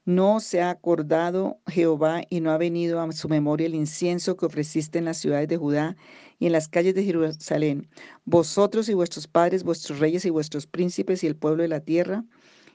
No 0.05 0.39
se 0.39 0.61
ha 0.61 0.69
acordado 0.69 1.59
Jehová 1.67 2.21
y 2.29 2.39
no 2.39 2.51
ha 2.51 2.57
venido 2.57 3.01
a 3.01 3.11
su 3.11 3.27
memoria 3.27 3.67
el 3.67 3.75
incienso 3.75 4.37
que 4.37 4.45
ofreciste 4.45 4.99
en 4.99 5.03
las 5.03 5.17
ciudades 5.17 5.49
de 5.49 5.57
Judá 5.57 5.97
y 6.39 6.45
en 6.45 6.53
las 6.53 6.69
calles 6.69 6.95
de 6.95 7.03
Jerusalén, 7.03 7.89
vosotros 8.23 8.87
y 8.87 8.93
vuestros 8.93 9.27
padres, 9.27 9.63
vuestros 9.65 9.99
reyes 9.99 10.23
y 10.23 10.29
vuestros 10.29 10.65
príncipes 10.65 11.25
y 11.25 11.27
el 11.27 11.35
pueblo 11.35 11.63
de 11.63 11.67
la 11.67 11.81
tierra. 11.81 12.23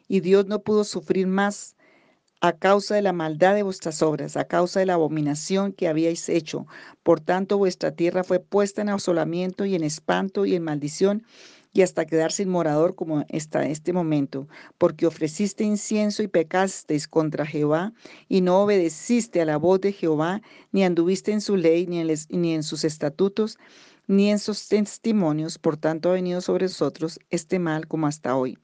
Y 0.09 0.21
Dios 0.21 0.45
no 0.45 0.61
pudo 0.62 0.85
sufrir 0.85 1.26
más 1.26 1.75
a 2.42 2.52
causa 2.52 2.96
de 2.96 3.02
la 3.02 3.12
maldad 3.12 3.54
de 3.54 3.62
vuestras 3.62 4.02
obras, 4.02 4.37
a 4.37 4.44
causa 4.46 4.80
de 4.80 4.87
la 4.87 4.94
abominación 4.94 5.72
que 5.72 5.87
habíais 5.87 6.28
hecho. 6.28 6.66
Por 7.04 7.20
tanto, 7.20 7.56
vuestra 7.56 7.92
tierra 7.92 8.25
fue 8.25 8.40
puesta 8.40 8.82
en 8.82 8.88
asolamiento 8.88 9.64
y 9.64 9.76
en 9.76 9.84
espanto 9.84 10.44
y 10.44 10.56
en 10.56 10.64
maldición 10.64 11.22
y 11.72 11.82
hasta 11.82 12.04
quedar 12.04 12.32
sin 12.32 12.49
morador 12.49 12.96
como 12.96 13.25
está 13.28 13.64
este 13.66 13.92
momento, 13.92 14.49
porque 14.76 15.06
ofreciste 15.06 15.62
incienso 15.62 16.25
y 16.25 16.28
pecasteis 16.28 17.06
contra 17.06 17.46
Jehová, 17.46 17.92
y 18.28 18.40
no 18.40 18.61
obedeciste 18.61 19.40
a 19.40 19.44
la 19.46 19.56
voz 19.56 19.80
de 19.80 19.92
Jehová, 19.92 20.42
ni 20.72 20.84
anduviste 20.84 21.30
en 21.30 21.40
su 21.40 21.56
ley, 21.56 21.87
ni 21.87 22.00
en, 22.00 22.12
ni 22.30 22.54
en 22.54 22.64
sus 22.64 22.84
estatutos, 22.84 23.56
ni 24.08 24.30
en 24.30 24.40
sus 24.40 24.67
testimonios, 24.67 25.58
por 25.58 25.76
tanto 25.76 26.10
ha 26.10 26.14
venido 26.14 26.40
sobre 26.40 26.67
nosotros 26.67 27.21
este 27.30 27.60
mal 27.60 27.86
como 27.86 28.08
hasta 28.08 28.34
hoy. 28.36 28.58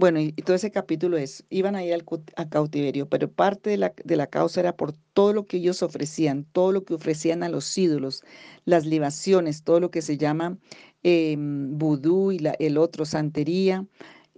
Bueno, 0.00 0.18
y, 0.18 0.32
todo 0.32 0.56
ese 0.56 0.70
capítulo 0.70 1.18
es, 1.18 1.44
iban 1.50 1.76
a 1.76 1.84
ir 1.84 1.92
al 1.92 2.48
cautiverio, 2.48 3.06
pero 3.10 3.30
parte 3.30 3.68
de 3.68 3.76
la, 3.76 3.92
de 4.02 4.16
la 4.16 4.28
causa 4.28 4.60
era 4.60 4.74
por 4.74 4.94
todo 5.12 5.34
lo 5.34 5.46
que 5.46 5.58
ellos 5.58 5.82
ofrecían, 5.82 6.46
todo 6.52 6.72
lo 6.72 6.84
que 6.84 6.94
ofrecían 6.94 7.42
a 7.42 7.50
los 7.50 7.76
ídolos, 7.76 8.24
las 8.64 8.86
libaciones, 8.86 9.62
todo 9.62 9.78
lo 9.78 9.90
que 9.90 10.00
se 10.00 10.16
llama 10.16 10.56
eh, 11.02 11.36
vudú 11.38 12.32
y 12.32 12.40
el 12.60 12.78
otro 12.78 13.04
santería 13.04 13.86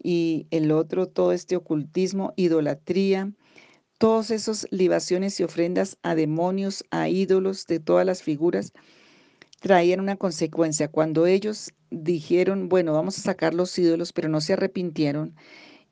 y 0.02 0.48
el 0.50 0.72
otro 0.72 1.06
todo 1.06 1.30
este 1.30 1.54
ocultismo, 1.54 2.32
idolatría, 2.34 3.32
todos 3.98 4.32
esos 4.32 4.66
libaciones 4.72 5.38
y 5.38 5.44
ofrendas 5.44 5.96
a 6.02 6.16
demonios, 6.16 6.84
a 6.90 7.08
ídolos 7.08 7.68
de 7.68 7.78
todas 7.78 8.04
las 8.04 8.20
figuras, 8.24 8.72
traían 9.62 10.00
una 10.00 10.16
consecuencia. 10.16 10.88
Cuando 10.88 11.26
ellos 11.26 11.70
dijeron, 11.90 12.68
bueno, 12.68 12.92
vamos 12.92 13.16
a 13.18 13.22
sacar 13.22 13.54
los 13.54 13.78
ídolos, 13.78 14.12
pero 14.12 14.28
no 14.28 14.40
se 14.40 14.54
arrepintieron 14.54 15.36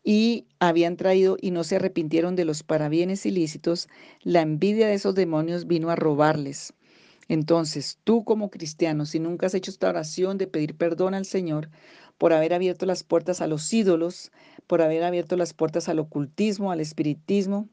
y 0.02 0.48
habían 0.58 0.96
traído 0.96 1.36
y 1.40 1.52
no 1.52 1.62
se 1.62 1.76
arrepintieron 1.76 2.34
de 2.34 2.44
los 2.44 2.64
parabienes 2.64 3.24
ilícitos, 3.26 3.88
la 4.22 4.40
envidia 4.40 4.88
de 4.88 4.94
esos 4.94 5.14
demonios 5.14 5.68
vino 5.68 5.90
a 5.90 5.96
robarles. 5.96 6.74
Entonces, 7.28 7.98
tú 8.02 8.24
como 8.24 8.50
cristiano, 8.50 9.06
si 9.06 9.20
nunca 9.20 9.46
has 9.46 9.54
hecho 9.54 9.70
esta 9.70 9.88
oración 9.88 10.36
de 10.36 10.48
pedir 10.48 10.76
perdón 10.76 11.14
al 11.14 11.24
Señor 11.24 11.70
por 12.18 12.32
haber 12.32 12.54
abierto 12.54 12.86
las 12.86 13.04
puertas 13.04 13.40
a 13.40 13.46
los 13.46 13.72
ídolos, 13.72 14.32
por 14.66 14.82
haber 14.82 15.04
abierto 15.04 15.36
las 15.36 15.54
puertas 15.54 15.88
al 15.88 16.00
ocultismo, 16.00 16.72
al 16.72 16.80
espiritismo, 16.80 17.68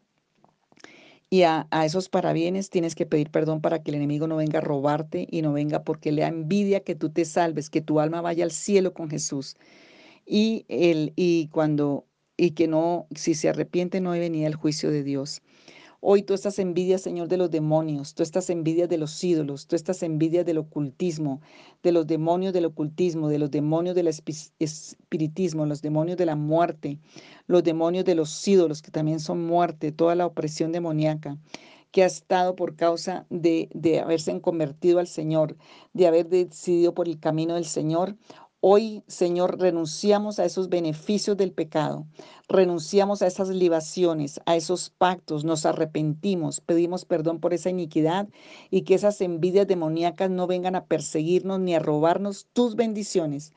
y 1.30 1.44
a, 1.44 1.68
esos 1.84 2.10
parabienes 2.10 2.70
tienes 2.70 2.96
que 2.96 3.06
pedir 3.06 3.30
perdón 3.32 3.62
para 3.62 3.84
que 3.84 3.92
el 3.92 3.96
enemigo 3.96 4.28
no 4.28 4.38
venga 4.38 4.60
a 4.60 4.62
robarte 4.62 5.28
y 5.30 5.42
no 5.42 5.54
venga 5.54 5.84
porque 5.84 6.12
le 6.12 6.22
da 6.22 6.30
envidia 6.30 6.82
que 6.82 6.96
tú 6.96 7.10
te 7.10 7.26
salves, 7.26 7.70
que 7.70 7.82
tu 7.82 8.00
alma 8.00 8.22
vaya 8.22 8.46
al 8.46 8.52
cielo 8.52 8.94
con 8.94 9.10
Jesús. 9.10 9.56
Y, 10.26 10.66
el, 10.70 11.14
y 11.16 11.48
cuando, 11.50 12.06
y 12.38 12.52
que 12.52 12.68
no, 12.68 13.08
si 13.16 13.36
se 13.36 13.50
arrepiente, 13.50 14.02
no 14.02 14.12
venía 14.12 14.48
el 14.48 14.56
juicio 14.56 14.92
de 14.92 15.04
Dios. 15.04 15.42
Hoy 16.00 16.22
tú 16.22 16.36
estás 16.36 16.60
envidias, 16.60 17.02
Señor, 17.02 17.28
de 17.28 17.38
los 17.38 17.50
demonios, 17.50 18.14
tú 18.14 18.22
estás 18.22 18.52
envidias 18.52 18.88
de 18.88 19.00
los 19.00 19.24
ídolos, 19.24 19.66
tú 19.66 19.76
estás 19.76 20.04
envidias 20.04 20.46
del 20.46 20.60
ocultismo, 20.60 21.42
de 21.82 21.92
los 21.92 22.06
demonios 22.06 22.54
del 22.54 22.66
ocultismo, 22.66 23.30
de 23.30 23.40
los 23.40 23.50
demonios 23.50 23.96
del 23.96 24.08
espiritismo, 24.08 25.66
los 25.66 25.82
demonios 25.82 26.18
de 26.18 26.28
la 26.28 26.36
muerte, 26.36 27.00
los 27.48 27.64
demonios 27.64 28.06
de 28.06 28.14
los 28.14 28.48
ídolos, 28.48 28.84
que 28.84 28.92
también 28.92 29.20
son 29.20 29.44
muerte, 29.44 29.92
toda 29.92 30.14
la 30.14 30.28
opresión 30.28 30.72
demoníaca 30.72 31.38
que 31.92 32.04
ha 32.04 32.06
estado 32.06 32.56
por 32.56 32.76
causa 32.76 33.26
de, 33.32 33.70
de 33.74 34.00
haberse 34.00 34.40
convertido 34.40 35.00
al 35.00 35.08
Señor, 35.08 35.58
de 35.94 36.06
haber 36.06 36.28
decidido 36.28 36.94
por 36.94 37.08
el 37.08 37.20
camino 37.20 37.56
del 37.56 37.66
Señor. 37.66 38.16
Hoy, 38.70 39.02
Señor, 39.08 39.62
renunciamos 39.62 40.40
a 40.40 40.46
esos 40.46 40.68
beneficios 40.68 41.38
del 41.38 41.54
pecado, 41.54 42.06
renunciamos 42.50 43.22
a 43.22 43.28
esas 43.28 43.48
libaciones, 43.48 44.42
a 44.46 44.58
esos 44.58 44.90
pactos, 44.90 45.46
nos 45.46 45.66
arrepentimos, 45.66 46.60
pedimos 46.60 47.06
perdón 47.06 47.40
por 47.40 47.54
esa 47.54 47.70
iniquidad 47.70 48.28
y 48.70 48.82
que 48.82 48.96
esas 48.96 49.22
envidias 49.22 49.68
demoníacas 49.68 50.30
no 50.32 50.48
vengan 50.48 50.76
a 50.76 50.86
perseguirnos 50.86 51.62
ni 51.62 51.76
a 51.76 51.80
robarnos 51.80 52.50
tus 52.52 52.76
bendiciones. 52.76 53.54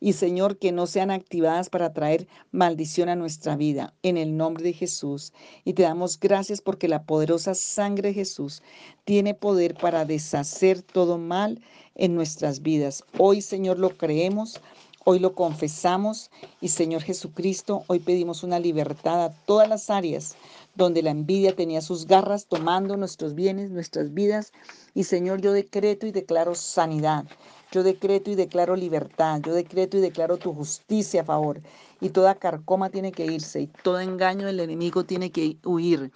Y 0.00 0.14
Señor, 0.14 0.58
que 0.58 0.72
no 0.72 0.86
sean 0.86 1.10
activadas 1.10 1.70
para 1.70 1.92
traer 1.92 2.26
maldición 2.52 3.08
a 3.08 3.16
nuestra 3.16 3.56
vida, 3.56 3.94
en 4.02 4.16
el 4.16 4.36
nombre 4.36 4.64
de 4.64 4.72
Jesús. 4.72 5.32
Y 5.64 5.72
te 5.72 5.82
damos 5.82 6.18
gracias 6.18 6.60
porque 6.60 6.88
la 6.88 7.04
poderosa 7.04 7.54
sangre 7.54 8.08
de 8.08 8.14
Jesús 8.14 8.62
tiene 9.04 9.34
poder 9.34 9.74
para 9.74 10.04
deshacer 10.04 10.82
todo 10.82 11.18
mal 11.18 11.60
en 11.94 12.14
nuestras 12.14 12.62
vidas. 12.62 13.04
Hoy, 13.18 13.40
Señor, 13.40 13.78
lo 13.78 13.96
creemos. 13.96 14.60
Hoy 15.06 15.18
lo 15.18 15.34
confesamos 15.34 16.30
y 16.62 16.68
Señor 16.68 17.02
Jesucristo, 17.02 17.84
hoy 17.88 17.98
pedimos 17.98 18.42
una 18.42 18.58
libertad 18.58 19.22
a 19.22 19.34
todas 19.44 19.68
las 19.68 19.90
áreas 19.90 20.34
donde 20.74 21.02
la 21.02 21.10
envidia 21.10 21.54
tenía 21.54 21.82
sus 21.82 22.06
garras 22.06 22.46
tomando 22.46 22.96
nuestros 22.96 23.34
bienes, 23.34 23.70
nuestras 23.70 24.14
vidas. 24.14 24.52
Y 24.94 25.04
Señor, 25.04 25.42
yo 25.42 25.52
decreto 25.52 26.06
y 26.06 26.10
declaro 26.10 26.54
sanidad. 26.54 27.26
Yo 27.74 27.82
decreto 27.82 28.30
y 28.30 28.36
declaro 28.36 28.76
libertad. 28.76 29.40
Yo 29.44 29.52
decreto 29.52 29.96
y 29.96 30.00
declaro 30.00 30.36
tu 30.36 30.54
justicia 30.54 31.22
a 31.22 31.24
favor. 31.24 31.60
Y 32.00 32.10
toda 32.10 32.36
carcoma 32.36 32.88
tiene 32.88 33.10
que 33.10 33.26
irse 33.26 33.62
y 33.62 33.66
todo 33.66 33.98
engaño 33.98 34.46
del 34.46 34.60
enemigo 34.60 35.02
tiene 35.02 35.32
que 35.32 35.56
huir. 35.64 36.12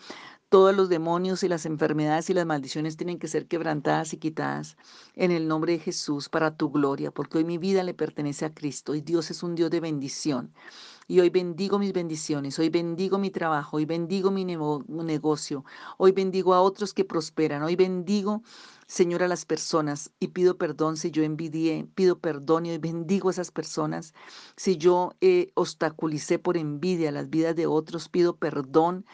Todos 0.51 0.75
los 0.75 0.89
demonios 0.89 1.43
y 1.43 1.49
las 1.49 1.67
enfermedades 1.67 2.31
y 2.31 2.35
las 2.35 2.47
maldiciones 2.47 2.97
tienen 2.97 3.19
que 3.19 3.29
ser 3.29 3.49
quebrantadas 3.49 4.15
y 4.15 4.17
quitadas 4.17 4.79
en 5.15 5.31
el 5.31 5.47
nombre 5.47 5.73
de 5.73 5.79
Jesús 5.79 6.31
para 6.31 6.57
tu 6.57 6.71
gloria, 6.71 7.11
porque 7.11 7.37
hoy 7.37 7.45
mi 7.45 7.59
vida 7.59 7.83
le 7.83 7.93
pertenece 7.93 8.47
a 8.47 8.55
Cristo 8.55 8.95
y 8.95 9.03
Dios 9.03 9.31
es 9.31 9.43
un 9.43 9.55
Dios 9.55 9.71
de 9.71 9.81
bendición. 9.81 10.55
Y 11.07 11.21
hoy 11.21 11.29
bendigo 11.29 11.79
mis 11.79 11.93
bendiciones, 11.93 12.59
hoy 12.59 12.71
bendigo 12.71 13.19
mi 13.19 13.31
trabajo, 13.31 13.77
hoy 13.77 13.85
bendigo 13.85 14.31
mi 14.31 14.47
negocio, 14.47 15.67
hoy 15.99 16.13
bendigo 16.13 16.55
a 16.55 16.63
otros 16.63 16.95
que 16.95 17.05
prosperan, 17.05 17.63
hoy 17.63 17.77
bendigo, 17.77 18.43
Señor, 18.87 19.23
a 19.23 19.29
las 19.29 19.45
personas 19.45 20.11
y 20.19 20.29
pido 20.29 20.57
perdón 20.57 20.97
si 20.97 21.11
yo 21.11 21.23
envidié, 21.23 21.87
pido 21.95 22.19
perdón 22.19 22.65
y 22.65 22.71
hoy 22.71 22.79
bendigo 22.79 23.29
a 23.29 23.33
esas 23.33 23.51
personas. 23.51 24.15
Si 24.57 24.79
yo 24.79 25.13
eh, 25.21 25.51
obstaculicé 25.55 26.39
por 26.39 26.57
envidia 26.57 27.13
las 27.13 27.29
vidas 27.29 27.55
de 27.55 27.67
otros, 27.67 28.09
pido 28.09 28.37
perdón 28.37 29.05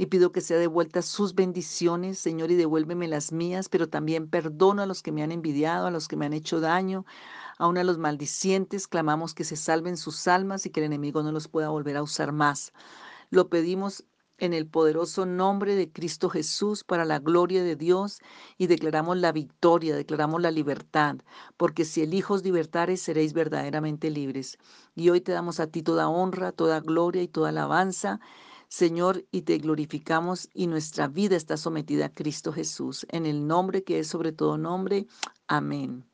y 0.00 0.06
pido 0.06 0.32
que 0.32 0.40
sea 0.40 0.56
devuelta 0.56 1.02
sus 1.02 1.34
bendiciones, 1.34 2.18
Señor, 2.18 2.50
y 2.50 2.54
devuélveme 2.54 3.06
las 3.06 3.32
mías, 3.32 3.68
pero 3.68 3.86
también 3.86 4.30
perdono 4.30 4.80
a 4.80 4.86
los 4.86 5.02
que 5.02 5.12
me 5.12 5.22
han 5.22 5.30
envidiado, 5.30 5.86
a 5.86 5.90
los 5.90 6.08
que 6.08 6.16
me 6.16 6.24
han 6.24 6.32
hecho 6.32 6.58
daño, 6.58 7.04
aun 7.58 7.76
a 7.76 7.84
los 7.84 7.98
maldicientes, 7.98 8.88
clamamos 8.88 9.34
que 9.34 9.44
se 9.44 9.56
salven 9.56 9.98
sus 9.98 10.26
almas 10.26 10.64
y 10.64 10.70
que 10.70 10.80
el 10.80 10.86
enemigo 10.86 11.22
no 11.22 11.32
los 11.32 11.48
pueda 11.48 11.68
volver 11.68 11.98
a 11.98 12.02
usar 12.02 12.32
más. 12.32 12.72
Lo 13.28 13.50
pedimos 13.50 14.04
en 14.38 14.54
el 14.54 14.66
poderoso 14.66 15.26
nombre 15.26 15.74
de 15.74 15.92
Cristo 15.92 16.30
Jesús 16.30 16.82
para 16.82 17.04
la 17.04 17.18
gloria 17.18 17.62
de 17.62 17.76
Dios 17.76 18.20
y 18.56 18.68
declaramos 18.68 19.18
la 19.18 19.32
victoria, 19.32 19.94
declaramos 19.94 20.40
la 20.40 20.50
libertad, 20.50 21.16
porque 21.58 21.84
si 21.84 22.00
el 22.00 22.14
Hijo 22.14 22.32
os 22.32 22.42
libertares 22.42 23.02
seréis 23.02 23.34
verdaderamente 23.34 24.08
libres. 24.08 24.56
Y 24.94 25.10
hoy 25.10 25.20
te 25.20 25.32
damos 25.32 25.60
a 25.60 25.66
ti 25.66 25.82
toda 25.82 26.08
honra, 26.08 26.52
toda 26.52 26.80
gloria 26.80 27.20
y 27.22 27.28
toda 27.28 27.50
alabanza. 27.50 28.18
Señor, 28.70 29.26
y 29.32 29.42
te 29.42 29.58
glorificamos 29.58 30.48
y 30.54 30.68
nuestra 30.68 31.08
vida 31.08 31.34
está 31.34 31.56
sometida 31.56 32.06
a 32.06 32.12
Cristo 32.12 32.52
Jesús, 32.52 33.04
en 33.10 33.26
el 33.26 33.48
nombre 33.48 33.82
que 33.82 33.98
es 33.98 34.06
sobre 34.06 34.30
todo 34.30 34.56
nombre. 34.58 35.08
Amén. 35.48 36.04